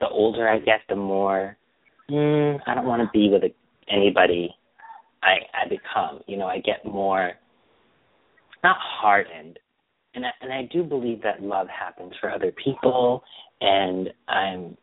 the 0.00 0.08
older 0.08 0.48
I 0.48 0.58
get, 0.60 0.80
the 0.88 0.96
more 0.96 1.56
mm, 2.10 2.58
I 2.66 2.74
don't 2.74 2.86
want 2.86 3.02
to 3.02 3.08
be 3.12 3.28
with 3.30 3.50
anybody 3.90 4.54
I 5.22 5.36
I 5.54 5.68
become. 5.68 6.20
You 6.26 6.36
know, 6.36 6.46
I 6.46 6.58
get 6.58 6.84
more 6.84 7.32
not 8.62 8.76
hardened, 8.80 9.58
and 10.14 10.24
I, 10.26 10.30
and 10.40 10.52
I 10.52 10.68
do 10.72 10.82
believe 10.82 11.22
that 11.22 11.42
love 11.42 11.68
happens 11.68 12.12
for 12.20 12.30
other 12.30 12.52
people, 12.52 13.22
and 13.60 14.10
I'm 14.28 14.76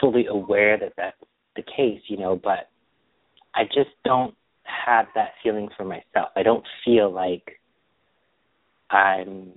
fully 0.00 0.26
aware 0.26 0.78
that 0.78 0.92
that's 0.96 1.16
the 1.56 1.62
case. 1.62 2.00
You 2.08 2.18
know, 2.18 2.40
but 2.42 2.68
I 3.54 3.64
just 3.64 3.90
don't 4.04 4.34
have 4.64 5.06
that 5.14 5.30
feeling 5.42 5.68
for 5.76 5.84
myself. 5.84 6.30
I 6.36 6.42
don't 6.42 6.64
feel 6.84 7.12
like 7.12 7.58
I'm 8.90 9.52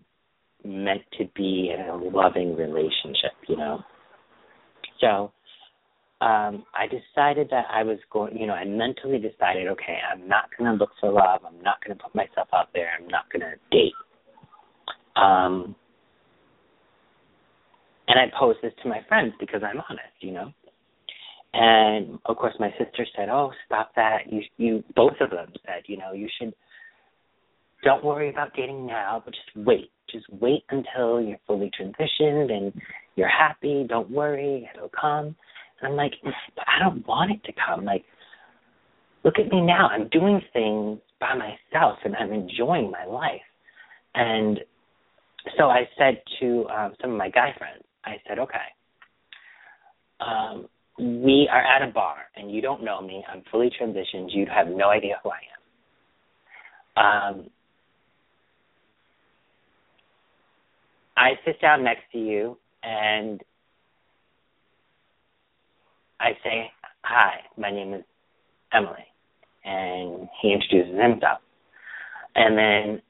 meant 0.64 1.02
to 1.18 1.26
be 1.36 1.74
in 1.74 1.88
a 1.88 1.96
loving 1.96 2.56
relationship, 2.56 3.34
you 3.48 3.58
know. 3.58 3.82
So 5.00 5.32
um, 6.22 6.64
I 6.76 6.86
decided 6.86 7.50
that 7.50 7.66
I 7.74 7.82
was 7.82 7.98
going, 8.12 8.38
you 8.38 8.46
know, 8.46 8.54
I 8.54 8.64
mentally 8.64 9.18
decided, 9.18 9.68
okay, 9.70 9.98
I'm 10.14 10.28
not 10.28 10.46
going 10.56 10.72
to 10.72 10.78
look 10.78 10.92
for 11.00 11.12
love. 11.12 11.42
I'm 11.46 11.62
not 11.64 11.84
going 11.84 11.98
to 11.98 12.04
put 12.04 12.14
myself 12.14 12.48
out 12.54 12.70
there. 12.76 12.90
I'm 12.98 13.08
not 13.08 13.24
going 13.34 13.42
to 13.42 13.56
date. 13.72 13.94
Um, 15.16 15.76
and 18.08 18.20
I 18.20 18.32
posed 18.40 18.60
this 18.62 18.74
to 18.84 18.90
my 18.90 19.00
friends 19.08 19.34
because 19.40 19.62
I'm 19.64 19.82
honest, 19.90 20.14
you 20.20 20.32
know. 20.32 20.52
And 21.54 22.20
of 22.26 22.38
course, 22.38 22.54
my 22.60 22.70
sister 22.72 23.06
said, 23.18 23.28
"Oh, 23.30 23.52
stop 23.66 23.92
that! 23.96 24.32
You, 24.32 24.42
you." 24.56 24.84
Both 24.96 25.16
of 25.20 25.32
them 25.32 25.52
said, 25.66 25.84
"You 25.88 25.98
know, 25.98 26.14
you 26.14 26.30
should. 26.40 26.54
Don't 27.84 28.06
worry 28.06 28.30
about 28.30 28.54
dating 28.56 28.86
now, 28.86 29.22
but 29.26 29.34
just 29.34 29.68
wait. 29.68 29.92
Just 30.10 30.26
wait 30.30 30.64
until 30.70 31.20
you're 31.20 31.40
fully 31.48 31.70
transitioned 31.78 32.52
and 32.52 32.74
you're 33.16 33.28
happy. 33.28 33.86
Don't 33.88 34.10
worry, 34.10 34.70
it'll 34.74 34.90
come." 34.90 35.36
I'm 35.84 35.96
like, 35.96 36.14
but 36.24 36.66
I 36.68 36.80
don't 36.80 37.06
want 37.08 37.32
it 37.32 37.44
to 37.46 37.54
come. 37.54 37.86
Like, 37.86 38.04
look 39.24 39.40
at 39.40 39.52
me 39.52 39.62
now. 39.62 39.88
I'm 39.88 40.08
doing 40.10 40.42
things 40.54 41.00
by 41.20 41.34
myself 41.36 42.00
and 42.04 42.16
I'm 42.16 42.34
enjoying 42.34 42.92
my 42.92 43.06
life. 43.06 43.42
And 44.16 44.60
so 45.58 45.70
I 45.70 45.88
said 45.98 46.22
to 46.40 46.68
um, 46.70 46.94
some 47.02 47.12
of 47.12 47.18
my 47.18 47.30
guy 47.30 47.54
friends, 47.58 47.84
I 48.06 48.16
said, 48.28 48.40
okay, 48.40 48.58
um, 50.20 50.68
we 51.00 51.50
are 51.52 51.62
at 51.62 51.88
a 51.88 51.92
bar 51.92 52.18
and 52.36 52.52
you 52.52 52.62
don't 52.62 52.84
know 52.84 53.02
me. 53.02 53.24
I'm 53.32 53.44
fully 53.52 53.72
transitioned. 53.80 54.28
You 54.30 54.46
have 54.54 54.68
no 54.68 54.90
idea 54.90 55.20
who 55.24 55.30
I 55.30 55.40
am. 56.98 57.40
Um, 57.40 57.50
I 61.18 61.32
sit 61.46 61.62
down 61.62 61.84
next 61.84 62.04
to 62.12 62.18
you 62.18 62.58
and 62.84 63.42
I 66.22 66.32
say, 66.44 66.72
Hi, 67.04 67.32
my 67.58 67.72
name 67.72 67.94
is 67.94 68.04
Emily. 68.74 69.06
And 69.66 70.30
he 70.42 70.54
introduces 70.54 71.00
himself. 71.00 71.40
And 72.36 72.58
then 72.58 73.02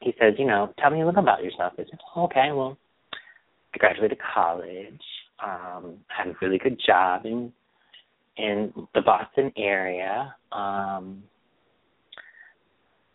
he 0.00 0.12
says, 0.20 0.34
You 0.38 0.46
know, 0.46 0.72
tell 0.78 0.90
me 0.90 1.02
a 1.02 1.06
little 1.06 1.22
about 1.22 1.42
yourself. 1.42 1.72
I 1.74 1.84
said, 1.84 1.98
Okay, 2.16 2.50
well, 2.52 2.76
I 3.74 3.78
graduated 3.78 4.18
college, 4.34 5.00
um, 5.44 5.98
had 6.08 6.28
a 6.28 6.34
really 6.42 6.58
good 6.58 6.80
job 6.86 7.24
in 7.24 7.52
in 8.36 8.72
the 8.94 9.02
Boston 9.02 9.52
area. 9.56 10.34
Um 10.52 11.22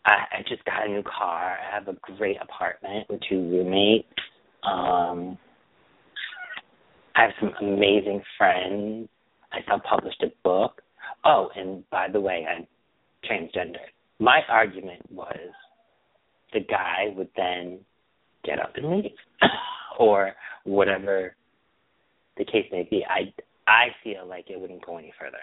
I, 0.04 0.38
I 0.38 0.42
just 0.48 0.64
got 0.64 0.86
a 0.86 0.88
new 0.88 1.02
car. 1.02 1.58
I 1.58 1.74
have 1.74 1.88
a 1.88 1.94
great 2.16 2.36
apartment 2.40 3.08
with 3.10 3.20
two 3.28 3.40
roommates. 3.40 4.08
Um 4.62 5.38
I 7.16 7.22
have 7.22 7.30
some 7.40 7.52
amazing 7.60 8.22
friends. 8.38 9.08
I 9.56 9.68
self-published 9.68 10.22
a 10.22 10.32
book. 10.44 10.82
Oh, 11.24 11.48
and 11.56 11.88
by 11.90 12.08
the 12.12 12.20
way, 12.20 12.46
I'm 12.48 12.66
transgender. 13.28 13.78
My 14.18 14.40
argument 14.48 15.02
was 15.10 15.50
the 16.52 16.60
guy 16.60 17.14
would 17.16 17.28
then 17.36 17.80
get 18.44 18.60
up 18.60 18.72
and 18.76 18.90
leave, 18.90 19.10
or 19.98 20.32
whatever 20.64 21.34
the 22.36 22.44
case 22.44 22.66
may 22.70 22.86
be. 22.90 23.04
I 23.08 23.32
I 23.66 23.88
feel 24.04 24.26
like 24.26 24.46
it 24.48 24.60
wouldn't 24.60 24.84
go 24.84 24.98
any 24.98 25.12
further. 25.18 25.38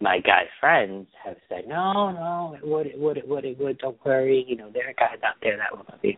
My 0.00 0.20
guy 0.20 0.44
friends 0.60 1.08
have 1.24 1.36
said, 1.48 1.64
no, 1.66 2.12
no, 2.12 2.56
it 2.56 2.66
would, 2.66 2.86
it 2.86 2.98
would, 2.98 3.16
it 3.16 3.26
would, 3.26 3.44
it 3.44 3.58
would. 3.58 3.78
Don't 3.78 3.98
worry. 4.04 4.44
You 4.46 4.56
know, 4.56 4.70
there 4.72 4.88
are 4.88 4.92
guys 4.94 5.18
out 5.24 5.34
there 5.42 5.56
that 5.56 5.76
will 5.76 5.84
love 5.90 5.98
you. 6.02 6.14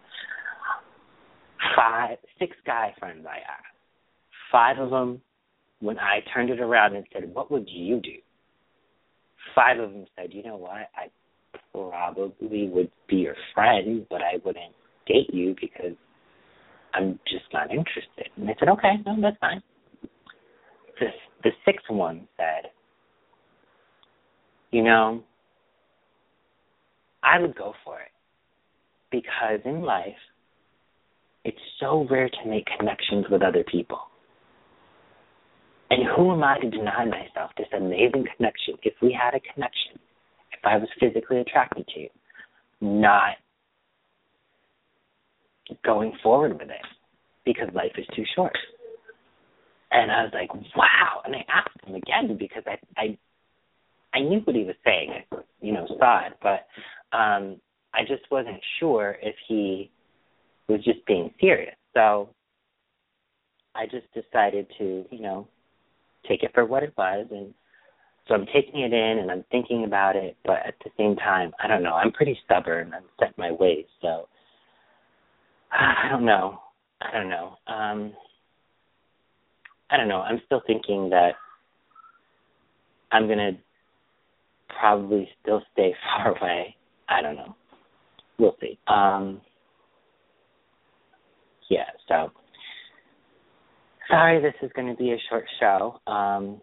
Five, 1.74 2.18
six 2.38 2.54
guy 2.66 2.94
friends 2.98 3.26
I 3.26 3.36
have. 3.36 3.64
Five 4.52 4.78
of 4.78 4.90
them 4.90 5.22
when 5.80 5.98
I 5.98 6.20
turned 6.32 6.50
it 6.50 6.60
around 6.60 6.94
and 6.94 7.04
said, 7.12 7.34
What 7.34 7.50
would 7.50 7.68
you 7.68 8.00
do? 8.00 8.16
Five 9.54 9.78
of 9.80 9.92
them 9.92 10.06
said, 10.16 10.32
You 10.32 10.42
know 10.42 10.56
what? 10.56 10.88
I 10.94 11.08
probably 11.72 12.68
would 12.68 12.90
be 13.08 13.16
your 13.16 13.36
friend, 13.54 14.06
but 14.08 14.20
I 14.20 14.34
wouldn't 14.44 14.74
date 15.06 15.32
you 15.32 15.56
because 15.60 15.96
I'm 16.94 17.18
just 17.26 17.44
not 17.52 17.70
interested. 17.70 18.28
And 18.36 18.48
I 18.48 18.54
said, 18.58 18.68
Okay, 18.68 18.94
no, 19.04 19.16
that's 19.20 19.38
fine. 19.40 19.62
The, 21.00 21.06
the 21.42 21.50
sixth 21.64 21.88
one 21.88 22.28
said, 22.36 22.70
You 24.70 24.82
know, 24.84 25.24
I 27.22 27.38
would 27.40 27.56
go 27.56 27.74
for 27.84 28.00
it 28.00 28.08
because 29.10 29.60
in 29.64 29.82
life, 29.82 30.14
it's 31.44 31.58
so 31.80 32.06
rare 32.10 32.28
to 32.28 32.48
make 32.48 32.66
connections 32.78 33.24
with 33.30 33.42
other 33.42 33.64
people. 33.64 34.09
And 35.90 36.04
who 36.16 36.32
am 36.32 36.44
I 36.44 36.58
to 36.60 36.70
deny 36.70 37.04
myself 37.04 37.50
this 37.58 37.66
amazing 37.76 38.24
connection 38.36 38.74
if 38.82 38.94
we 39.02 39.12
had 39.12 39.34
a 39.34 39.40
connection, 39.52 39.98
if 40.52 40.60
I 40.64 40.76
was 40.76 40.88
physically 41.00 41.40
attracted 41.40 41.86
to 41.88 42.00
you, 42.00 42.08
not 42.80 43.34
going 45.84 46.12
forward 46.22 46.52
with 46.52 46.70
it 46.70 46.86
because 47.44 47.68
life 47.74 47.92
is 47.98 48.06
too 48.14 48.24
short. 48.34 48.56
And 49.92 50.10
I 50.10 50.22
was 50.22 50.30
like, 50.32 50.54
wow. 50.76 51.22
And 51.24 51.34
I 51.34 51.44
asked 51.52 51.84
him 51.84 51.96
again 51.96 52.36
because 52.38 52.62
I 52.66 52.78
I 52.96 53.18
I 54.14 54.20
knew 54.20 54.40
what 54.44 54.54
he 54.56 54.64
was 54.64 54.76
saying. 54.84 55.10
I, 55.10 55.36
you 55.60 55.72
know, 55.72 55.86
saw 55.98 56.26
it, 56.26 56.34
but 56.40 56.66
um 57.16 57.56
I 57.92 58.02
just 58.02 58.22
wasn't 58.30 58.60
sure 58.78 59.16
if 59.20 59.34
he 59.48 59.90
was 60.68 60.84
just 60.84 61.04
being 61.06 61.32
serious. 61.40 61.74
So 61.94 62.28
I 63.74 63.86
just 63.86 64.06
decided 64.14 64.66
to, 64.78 65.04
you 65.10 65.20
know, 65.20 65.48
take 66.28 66.42
it 66.42 66.52
for 66.54 66.64
what 66.64 66.82
it 66.82 66.94
was 66.96 67.26
and 67.30 67.54
so 68.28 68.34
I'm 68.34 68.46
taking 68.46 68.80
it 68.80 68.92
in 68.92 69.18
and 69.18 69.30
I'm 69.30 69.44
thinking 69.50 69.84
about 69.84 70.14
it, 70.14 70.36
but 70.44 70.58
at 70.64 70.74
the 70.84 70.90
same 70.96 71.16
time, 71.16 71.52
I 71.62 71.66
don't 71.66 71.82
know. 71.82 71.94
I'm 71.94 72.12
pretty 72.12 72.38
stubborn. 72.44 72.92
I'm 72.94 73.02
set 73.18 73.36
my 73.36 73.50
ways, 73.50 73.86
so 74.00 74.28
I 75.72 76.08
don't 76.10 76.24
know. 76.24 76.60
I 77.00 77.12
don't 77.12 77.28
know. 77.30 77.56
Um 77.66 78.12
I 79.90 79.96
don't 79.96 80.08
know. 80.08 80.20
I'm 80.20 80.40
still 80.46 80.62
thinking 80.66 81.10
that 81.10 81.34
I'm 83.12 83.28
gonna 83.28 83.52
probably 84.68 85.28
still 85.42 85.62
stay 85.72 85.94
far 86.16 86.36
away. 86.38 86.76
I 87.08 87.22
don't 87.22 87.36
know. 87.36 87.56
We'll 88.38 88.56
see. 88.60 88.78
Um, 88.86 89.40
yeah. 91.68 91.90
So 92.08 92.32
sorry, 94.10 94.42
this 94.42 94.54
is 94.62 94.70
going 94.74 94.88
to 94.88 94.96
be 94.96 95.12
a 95.12 95.16
short 95.28 95.44
show. 95.58 96.00
Um, 96.06 96.60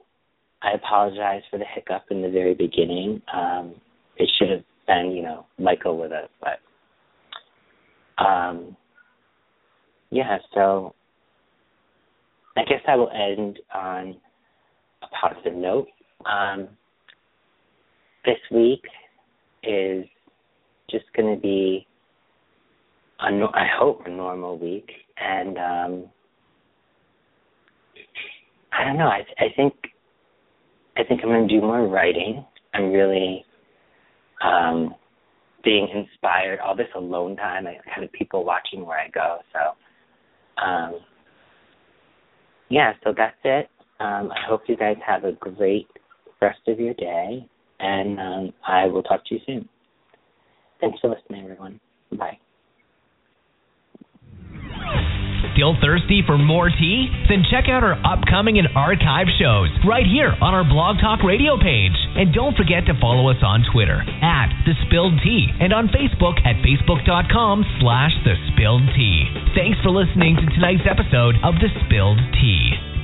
I 0.61 0.71
apologize 0.73 1.43
for 1.49 1.57
the 1.57 1.65
hiccup 1.73 2.05
in 2.11 2.21
the 2.21 2.29
very 2.29 2.53
beginning. 2.53 3.21
Um, 3.33 3.75
it 4.17 4.29
should 4.37 4.49
have 4.49 4.63
been, 4.87 5.11
you 5.11 5.23
know, 5.23 5.45
Michael 5.59 5.97
with 5.97 6.11
us, 6.11 6.29
but 6.41 8.23
um, 8.23 8.75
yeah. 10.09 10.37
So 10.53 10.95
I 12.55 12.63
guess 12.63 12.81
I 12.87 12.95
will 12.95 13.11
end 13.11 13.59
on 13.73 14.15
a 15.03 15.07
positive 15.21 15.53
note. 15.53 15.87
Um, 16.25 16.69
this 18.25 18.39
week 18.51 18.83
is 19.63 20.05
just 20.89 21.05
going 21.15 21.35
to 21.35 21.41
be, 21.41 21.85
a, 23.19 23.25
I 23.25 23.67
hope, 23.77 24.01
a 24.05 24.09
normal 24.09 24.57
week, 24.57 24.89
and 25.17 25.57
um, 25.57 26.09
I 28.77 28.83
don't 28.83 28.97
know. 28.97 29.07
I, 29.07 29.25
I 29.39 29.47
think 29.55 29.73
I 30.97 31.03
think 31.03 31.21
I'm 31.23 31.29
going 31.29 31.47
to 31.47 31.53
do 31.53 31.61
more 31.61 31.87
writing. 31.87 32.45
I'm 32.73 32.91
really 32.91 33.45
um, 34.43 34.95
being 35.63 35.87
inspired. 35.89 36.59
All 36.59 36.75
this 36.75 36.87
alone 36.95 37.35
time, 37.35 37.67
I 37.67 37.77
have 37.85 38.11
people 38.11 38.43
watching 38.43 38.85
where 38.85 38.99
I 38.99 39.09
go. 39.09 39.39
So, 39.53 40.63
um, 40.63 40.99
yeah. 42.69 42.93
So 43.03 43.13
that's 43.15 43.37
it. 43.43 43.69
Um, 43.99 44.31
I 44.31 44.47
hope 44.47 44.61
you 44.67 44.77
guys 44.77 44.97
have 45.05 45.23
a 45.23 45.31
great 45.33 45.87
rest 46.41 46.59
of 46.67 46.79
your 46.79 46.93
day, 46.93 47.47
and 47.79 48.19
um, 48.19 48.53
I 48.67 48.85
will 48.85 49.03
talk 49.03 49.25
to 49.25 49.35
you 49.35 49.41
soon. 49.45 49.69
Thanks 50.79 50.99
for 50.99 51.09
listening, 51.09 51.43
everyone. 51.43 51.79
Bye. 52.11 52.37
Still 55.57 55.73
thirsty 55.81 56.21
for 56.21 56.37
more 56.37 56.69
tea? 56.69 57.09
Then 57.25 57.41
check 57.49 57.65
out 57.65 57.81
our 57.81 57.97
upcoming 58.05 58.61
and 58.61 58.69
archive 58.77 59.25
shows 59.41 59.73
right 59.89 60.05
here 60.05 60.29
on 60.37 60.53
our 60.53 60.61
Blog 60.61 61.01
Talk 61.01 61.25
Radio 61.25 61.57
page. 61.57 61.97
And 62.13 62.29
don't 62.29 62.53
forget 62.53 62.85
to 62.85 62.93
follow 63.01 63.33
us 63.33 63.41
on 63.41 63.65
Twitter 63.73 64.05
at 64.21 64.53
The 64.69 64.77
Spilled 64.85 65.17
Tea 65.25 65.49
and 65.57 65.73
on 65.73 65.89
Facebook 65.89 66.37
at 66.45 66.61
facebook.com 66.61 67.65
slash 67.81 68.13
The 68.21 68.37
Spilled 68.53 68.85
Tea. 68.93 69.25
Thanks 69.57 69.81
for 69.81 69.89
listening 69.89 70.37
to 70.37 70.45
tonight's 70.53 70.85
episode 70.85 71.41
of 71.41 71.57
The 71.57 71.73
Spilled 71.89 72.21
Tea. 72.37 72.96